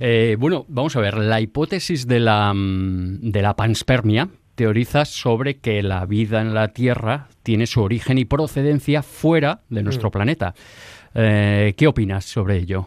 [0.00, 4.28] Eh, bueno, vamos a ver, la hipótesis de la, mm, de la panspermia
[4.62, 9.82] teoriza sobre que la vida en la Tierra tiene su origen y procedencia fuera de
[9.82, 10.54] nuestro planeta.
[11.16, 12.86] Eh, ¿Qué opinas sobre ello?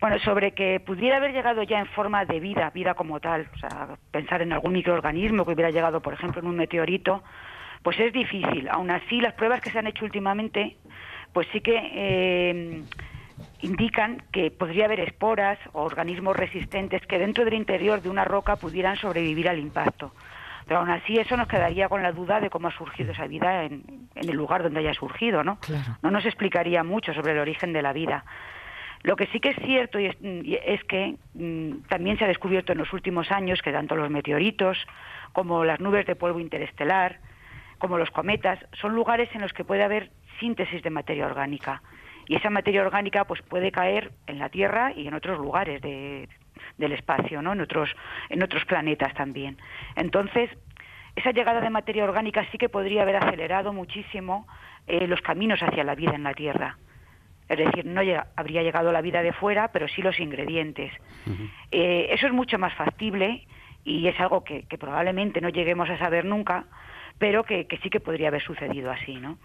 [0.00, 3.58] Bueno, sobre que pudiera haber llegado ya en forma de vida, vida como tal, o
[3.58, 7.24] sea, pensar en algún microorganismo que hubiera llegado, por ejemplo, en un meteorito,
[7.82, 8.68] pues es difícil.
[8.70, 10.76] Aún así, las pruebas que se han hecho últimamente,
[11.32, 12.82] pues sí que eh,
[13.62, 18.54] indican que podría haber esporas o organismos resistentes que dentro del interior de una roca
[18.54, 20.12] pudieran sobrevivir al impacto.
[20.70, 23.64] Pero aún así eso nos quedaría con la duda de cómo ha surgido esa vida
[23.64, 23.82] en,
[24.14, 25.58] en el lugar donde haya surgido, ¿no?
[25.58, 25.96] Claro.
[26.00, 28.24] No nos explicaría mucho sobre el origen de la vida.
[29.02, 32.28] Lo que sí que es cierto y es, y es que mm, también se ha
[32.28, 34.78] descubierto en los últimos años que tanto los meteoritos
[35.32, 37.18] como las nubes de polvo interestelar,
[37.78, 41.82] como los cometas, son lugares en los que puede haber síntesis de materia orgánica.
[42.28, 46.28] Y esa materia orgánica pues puede caer en la Tierra y en otros lugares de-
[46.80, 47.52] del espacio, ¿no?
[47.52, 47.88] En otros
[48.28, 49.56] en otros planetas también.
[49.94, 50.50] Entonces,
[51.14, 54.46] esa llegada de materia orgánica sí que podría haber acelerado muchísimo
[54.86, 56.78] eh, los caminos hacia la vida en la Tierra.
[57.48, 58.00] Es decir, no
[58.36, 60.92] habría llegado la vida de fuera, pero sí los ingredientes.
[61.72, 63.44] Eh, eso es mucho más factible
[63.84, 66.66] y es algo que, que probablemente no lleguemos a saber nunca,
[67.18, 69.36] pero que, que sí que podría haber sucedido así, ¿no?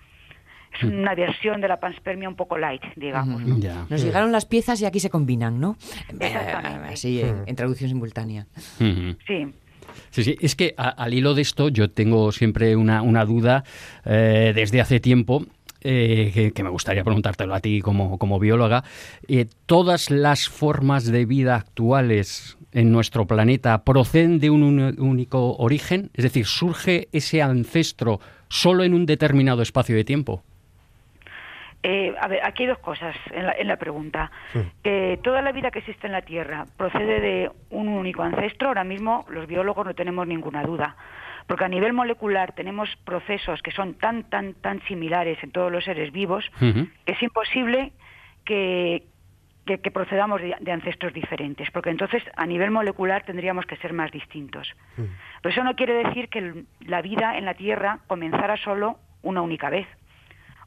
[0.78, 3.42] Es una versión de la panspermia un poco light, digamos.
[3.44, 3.58] ¿no?
[3.60, 3.86] Ya.
[3.90, 5.78] Nos llegaron las piezas y aquí se combinan, ¿no?
[6.20, 6.94] Exactamente.
[6.94, 8.48] Así, en, en traducción simultánea.
[8.78, 9.48] Sí.
[10.10, 13.64] Sí, sí, es que a- al hilo de esto yo tengo siempre una, una duda
[14.06, 15.46] eh, desde hace tiempo.
[15.88, 18.84] eh, que, que me gustaría preguntártelo a ti como, como bióloga.
[19.28, 25.56] Eh, ¿Todas las formas de vida actuales en nuestro planeta proceden de un uni- único
[25.58, 26.10] origen?
[26.16, 28.20] Es decir, ¿surge ese ancestro
[28.50, 30.42] solo en un determinado espacio de tiempo?
[31.88, 34.32] Eh, a ver, aquí hay dos cosas en la, en la pregunta.
[34.82, 38.70] Que toda la vida que existe en la Tierra procede de un único ancestro.
[38.70, 40.96] Ahora mismo los biólogos no tenemos ninguna duda.
[41.46, 45.84] Porque a nivel molecular tenemos procesos que son tan, tan, tan similares en todos los
[45.84, 47.92] seres vivos que es imposible
[48.46, 49.04] que,
[49.68, 51.70] que, que procedamos de, de ancestros diferentes.
[51.70, 54.68] Porque entonces a nivel molecular tendríamos que ser más distintos.
[54.96, 59.70] Pero eso no quiere decir que la vida en la Tierra comenzara solo una única
[59.70, 59.86] vez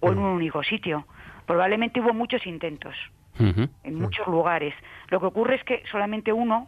[0.01, 1.07] o en un único sitio.
[1.47, 2.95] Probablemente hubo muchos intentos
[3.85, 4.75] en muchos lugares.
[5.11, 6.67] Lo que ocurre es que solamente uno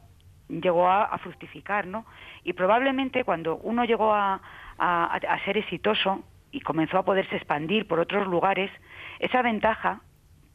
[0.48, 2.06] llegó a, a fructificar, ¿no?
[2.44, 4.40] Y probablemente cuando uno llegó a,
[4.78, 6.22] a- a ser exitoso
[6.52, 8.70] y comenzó a poderse expandir por otros lugares,
[9.18, 10.00] esa ventaja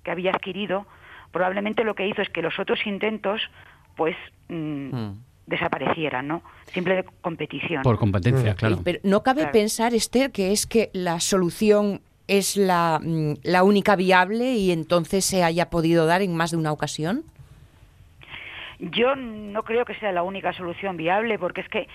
[0.04, 0.86] que había adquirido
[1.32, 3.42] probablemente lo que hizo es que los otros intentos,
[3.98, 4.16] pues,
[4.48, 4.90] mm,
[5.48, 6.42] desaparecieran, ¿no?
[6.74, 7.84] Simple competición.
[7.84, 8.76] Por competencia, claro.
[8.76, 9.52] Eh, Pero no cabe Claro.
[9.54, 15.26] pensar, Esther, que es que la solución es la, mm, la única viable y entonces
[15.26, 17.24] se haya podido dar en más de una ocasión.
[18.80, 21.88] Yo no creo que sea la única solución viable, porque es que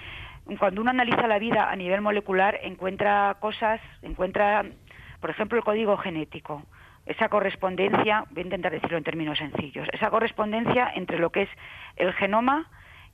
[0.59, 4.65] cuando uno analiza la vida a nivel molecular encuentra cosas, encuentra,
[5.21, 6.63] por ejemplo, el código genético,
[7.07, 11.49] esa correspondencia, voy a intentar decirlo en términos sencillos, esa correspondencia entre lo que es
[11.97, 12.69] el genoma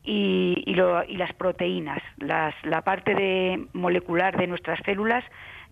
[0.07, 5.25] y, y lo- y las proteínas, las- la parte de, molecular de nuestras células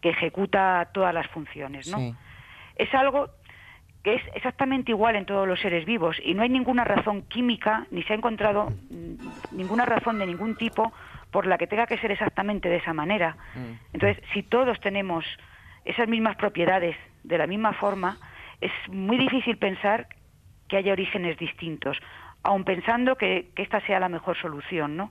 [0.02, 1.98] que ejecuta todas las funciones, ¿no?
[1.98, 2.14] Sí.
[2.76, 3.30] es algo
[4.02, 7.86] que es exactamente igual en todos los seres vivos y no hay ninguna razón química
[7.90, 9.14] ni se ha encontrado mm,
[9.56, 10.92] ninguna razón de ningún tipo
[11.30, 13.36] por la que tenga que ser exactamente de esa manera.
[13.94, 15.24] Entonces, si todos tenemos
[15.86, 18.18] esas mismas propiedades de la misma forma,
[18.60, 20.06] es muy difícil pensar
[20.68, 21.96] que haya orígenes distintos,
[22.44, 25.10] aun pensando que, que esta sea la mejor solución, ¿no?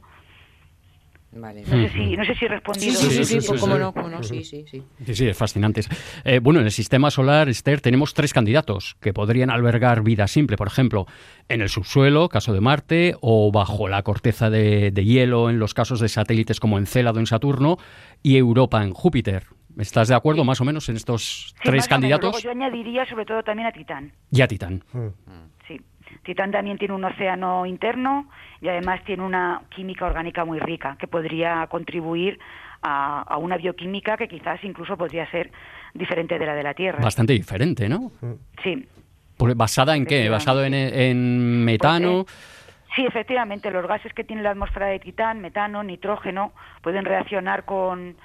[1.35, 1.61] Vale.
[1.61, 2.93] No sé si, no sé si he respondido.
[2.93, 3.79] Sí, sí, sí, sí, sí, sí, cómo sí.
[3.79, 4.83] no, cómo no, sí, sí, sí.
[5.03, 5.81] Sí, sí, es fascinante.
[6.25, 10.57] Eh, bueno, en el sistema solar, Esther, tenemos tres candidatos que podrían albergar vida simple,
[10.57, 11.07] por ejemplo,
[11.49, 15.73] en el subsuelo, caso de Marte, o bajo la corteza de, de hielo en los
[15.73, 17.77] casos de satélites como Encélado en Saturno
[18.21, 19.47] y Europa en Júpiter.
[19.79, 21.87] ¿Estás de acuerdo más o menos en estos Sí, tres más o menos.
[21.87, 22.31] candidatos?
[22.31, 24.13] Luego yo añadiría sobre todo también a Titán.
[24.29, 24.83] Y a Titán.
[24.91, 24.99] Sí.
[26.23, 28.29] Titán también tiene un océano interno
[28.61, 32.39] y además tiene una química orgánica muy rica que podría contribuir
[32.81, 35.51] a, a una bioquímica que quizás incluso podría ser
[35.93, 36.99] diferente de la de la Tierra.
[37.01, 38.11] Bastante diferente, ¿no?
[38.63, 38.87] Sí.
[39.37, 40.29] Porque ¿Basada en qué?
[40.29, 42.25] ¿Basado en, en metano?
[42.95, 48.15] Sí, efectivamente, los gases que tiene la atmósfera de Titán, metano, nitrógeno, pueden reaccionar con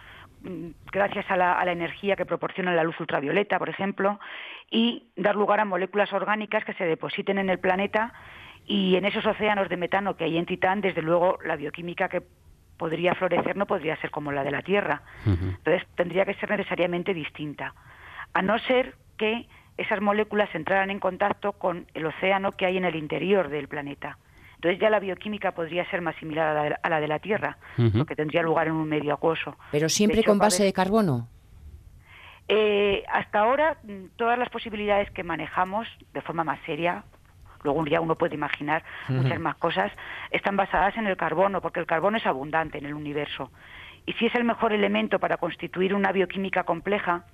[0.93, 4.19] gracias a la, a la energía que proporciona la luz ultravioleta, por ejemplo,
[4.71, 8.13] y dar lugar a moléculas orgánicas que se depositen en el planeta
[8.67, 12.23] y en esos océanos de metano que hay en Titán, desde luego la bioquímica que
[12.77, 15.03] podría florecer no podría ser como la de la Tierra.
[15.27, 17.75] Entonces tendría que ser necesariamente distinta,
[18.33, 22.85] a no ser que esas moléculas entraran en contacto con el océano que hay en
[22.85, 24.19] el interior del planeta.
[24.59, 27.21] Entonces ya la bioquímica podría ser más similar a la de, a la de la
[27.21, 27.99] Tierra, Ujú.
[27.99, 29.57] porque tendría lugar en un medio acuoso.
[29.71, 31.29] Pero siempre hecho, con base de carbono.
[32.49, 37.05] Eh, hasta ahora, mm, todas las posibilidades que manejamos de forma más seria,
[37.63, 39.23] luego ya uno puede imaginar Ujú.
[39.23, 39.93] muchas más cosas,
[40.33, 43.53] están basadas en el carbono, porque el carbono es abundante en el universo.
[44.07, 47.27] Y si es el mejor elemento para constituir una bioquímica compleja,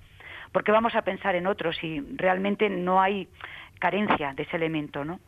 [0.51, 3.29] ¿por qué vamos a pensar en otros si realmente no hay
[3.79, 5.19] carencia de ese elemento, no?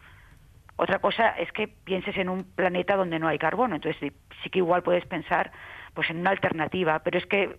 [0.78, 4.14] Otra cosa es que pienses en un planeta donde no hay carbono, entonces
[4.44, 5.52] sí, que igual puedes pensar
[5.94, 7.58] pues en una alternativa, pero es que,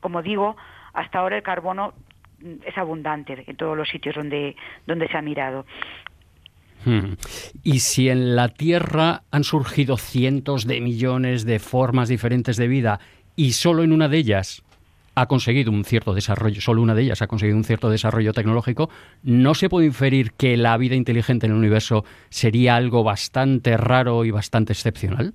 [0.00, 0.56] como digo,
[0.92, 1.94] hasta ahora el carbono
[2.40, 4.54] mm, es abundante en todos los sitios donde,
[4.86, 5.64] donde se ha mirado.
[6.84, 7.14] Hmm.
[7.62, 13.00] Y si en la Tierra han surgido cientos de millones de formas diferentes de vida
[13.34, 14.62] y solo en una de ellas
[15.14, 18.90] ha conseguido un cierto desarrollo, solo una de ellas ha conseguido un cierto desarrollo tecnológico,
[19.22, 24.24] ¿no se puede inferir que la vida inteligente en el universo sería algo bastante raro
[24.24, 25.34] y bastante excepcional?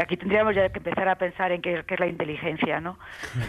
[0.00, 2.98] Aquí tendríamos ya que empezar a pensar en qué, qué es la inteligencia, ¿no?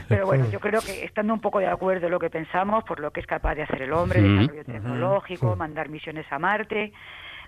[0.08, 3.00] Pero bueno, yo creo que estando un poco de acuerdo en lo que pensamos, por
[3.00, 6.94] lo que es capaz de hacer el hombre, desarrollo tecnológico, mandar misiones a Marte,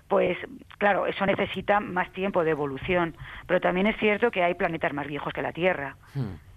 [0.06, 0.36] pues
[0.78, 3.16] claro, eso necesita más tiempo de evolución.
[3.46, 5.96] Pero también es cierto que hay planetas más viejos que la Tierra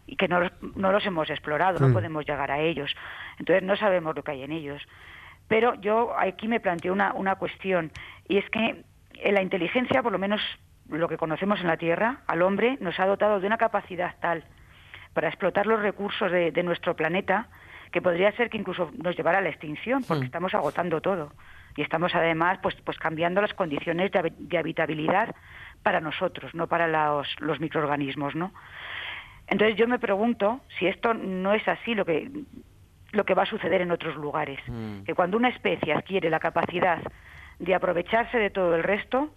[0.07, 1.93] y que no, los- no los hemos explorado, no Mm.
[1.93, 2.95] podemos llegar a ellos.
[3.37, 4.81] Entonces no sabemos lo que hay en ellos.
[5.47, 7.91] Pero yo aquí me planteo una, una cuestión,
[8.27, 8.83] y es que
[9.13, 10.41] en la inteligencia, por lo menos
[10.89, 14.43] lo que conocemos en la Tierra, al hombre nos ha dotado de una capacidad tal
[15.13, 17.47] para explotar los recursos de, de nuestro planeta
[17.91, 21.33] que podría ser que incluso nos llevara a la extinción, porque estamos agotando todo.
[21.75, 25.33] Y estamos además pues, pues cambiando las condiciones de, de habitabilidad
[25.83, 28.51] para nosotros, no para los, los microorganismos, ¿no?
[29.47, 32.29] Entonces yo me pregunto si esto no es así lo que
[33.13, 34.59] lo que va a suceder en otros lugares,
[35.05, 37.01] que cuando una especie adquiere la capacidad
[37.57, 39.33] de aprovecharse de todo el resto,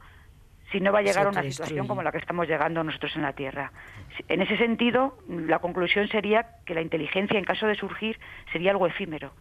[0.72, 3.22] si no va a llegar a una situación como la que estamos llegando nosotros en
[3.22, 3.72] la Tierra.
[4.28, 8.18] En ese sentido, la conclusión sería que la inteligencia, en caso de surgir,
[8.52, 9.32] sería algo efímero.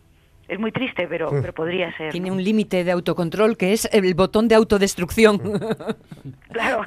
[0.47, 2.11] Es muy triste, pero, pero podría ser.
[2.11, 5.39] Tiene un límite de autocontrol que es el botón de autodestrucción.
[6.51, 6.81] Claro,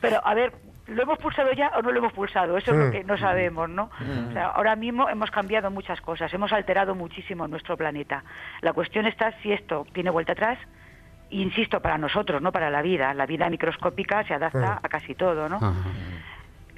[0.00, 0.52] pero a ver,
[0.86, 2.56] ¿lo hemos pulsado ya o no lo hemos pulsado?
[2.58, 2.90] Eso es lo Mm.
[2.90, 3.90] que no sabemos, ¿no?
[4.00, 4.28] Mm.
[4.28, 8.22] O sea, ahora mismo hemos cambiado muchas cosas, hemos alterado muchísimo nuestro planeta.
[8.60, 10.58] La cuestión está si esto tiene vuelta atrás,
[11.30, 13.14] insisto, para nosotros, no para la vida.
[13.14, 15.58] La vida microscópica se adapta a casi todo, ¿no?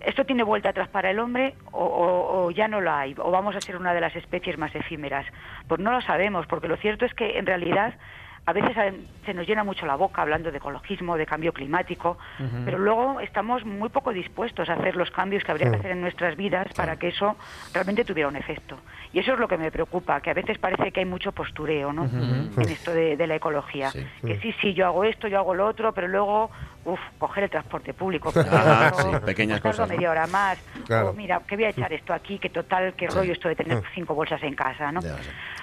[0.04, 3.14] ¿Esto tiene vuelta atrás para el hombre o, o- o ya no lo hay?
[3.18, 5.26] ¿O vamos a ser una de las especies más efímeras?
[5.66, 7.94] Pues no lo sabemos, porque lo cierto es que en realidad
[8.46, 8.94] a veces eh,
[9.24, 12.16] se nos llena mucho la boca hablando de ecologismo, de cambio climático,
[12.64, 16.00] pero luego estamos muy poco dispuestos a hacer los cambios que habría que hacer en
[16.00, 17.36] nuestras vidas para que eso
[17.74, 18.78] realmente tuviera un efecto.
[19.12, 21.92] Y eso es lo que me preocupa, que a veces parece que hay mucho postureo
[21.92, 22.04] ¿no?
[22.04, 23.90] En esto de, de la ecología.
[23.90, 24.06] Sí.
[24.24, 26.50] Que sí, sí, yo hago esto, yo hago lo otro, pero luego,
[26.86, 28.32] uff, coger el transporte público.
[28.50, 29.94] Ah, sí, pequeñas cosas, ¿no?
[29.94, 30.58] media hora más.
[30.86, 31.10] Claro.
[31.10, 33.76] O mira, que voy a echar esto aquí, que total, qué rollo esto de tener
[33.78, 33.82] Mm.
[33.94, 35.00] cinco bolsas en casa, ¿no?
[35.00, 35.16] O sea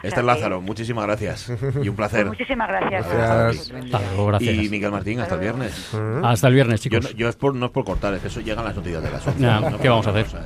[0.03, 1.49] Esther que- Lázaro, muchísimas gracias
[1.81, 2.27] y un placer.
[2.27, 3.07] Pues muchísimas gracias.
[3.11, 4.41] Gracias.
[4.41, 5.91] Y Miguel Martín, hasta el viernes.
[6.23, 7.15] Hasta el viernes, chicos.
[7.15, 9.25] Yo, es por, no es por cortar, es que eso llegan las noticias de las
[9.25, 9.39] 11.
[9.39, 10.27] Ya, No, ¿qué vamos a hacer?
[10.33, 10.39] no,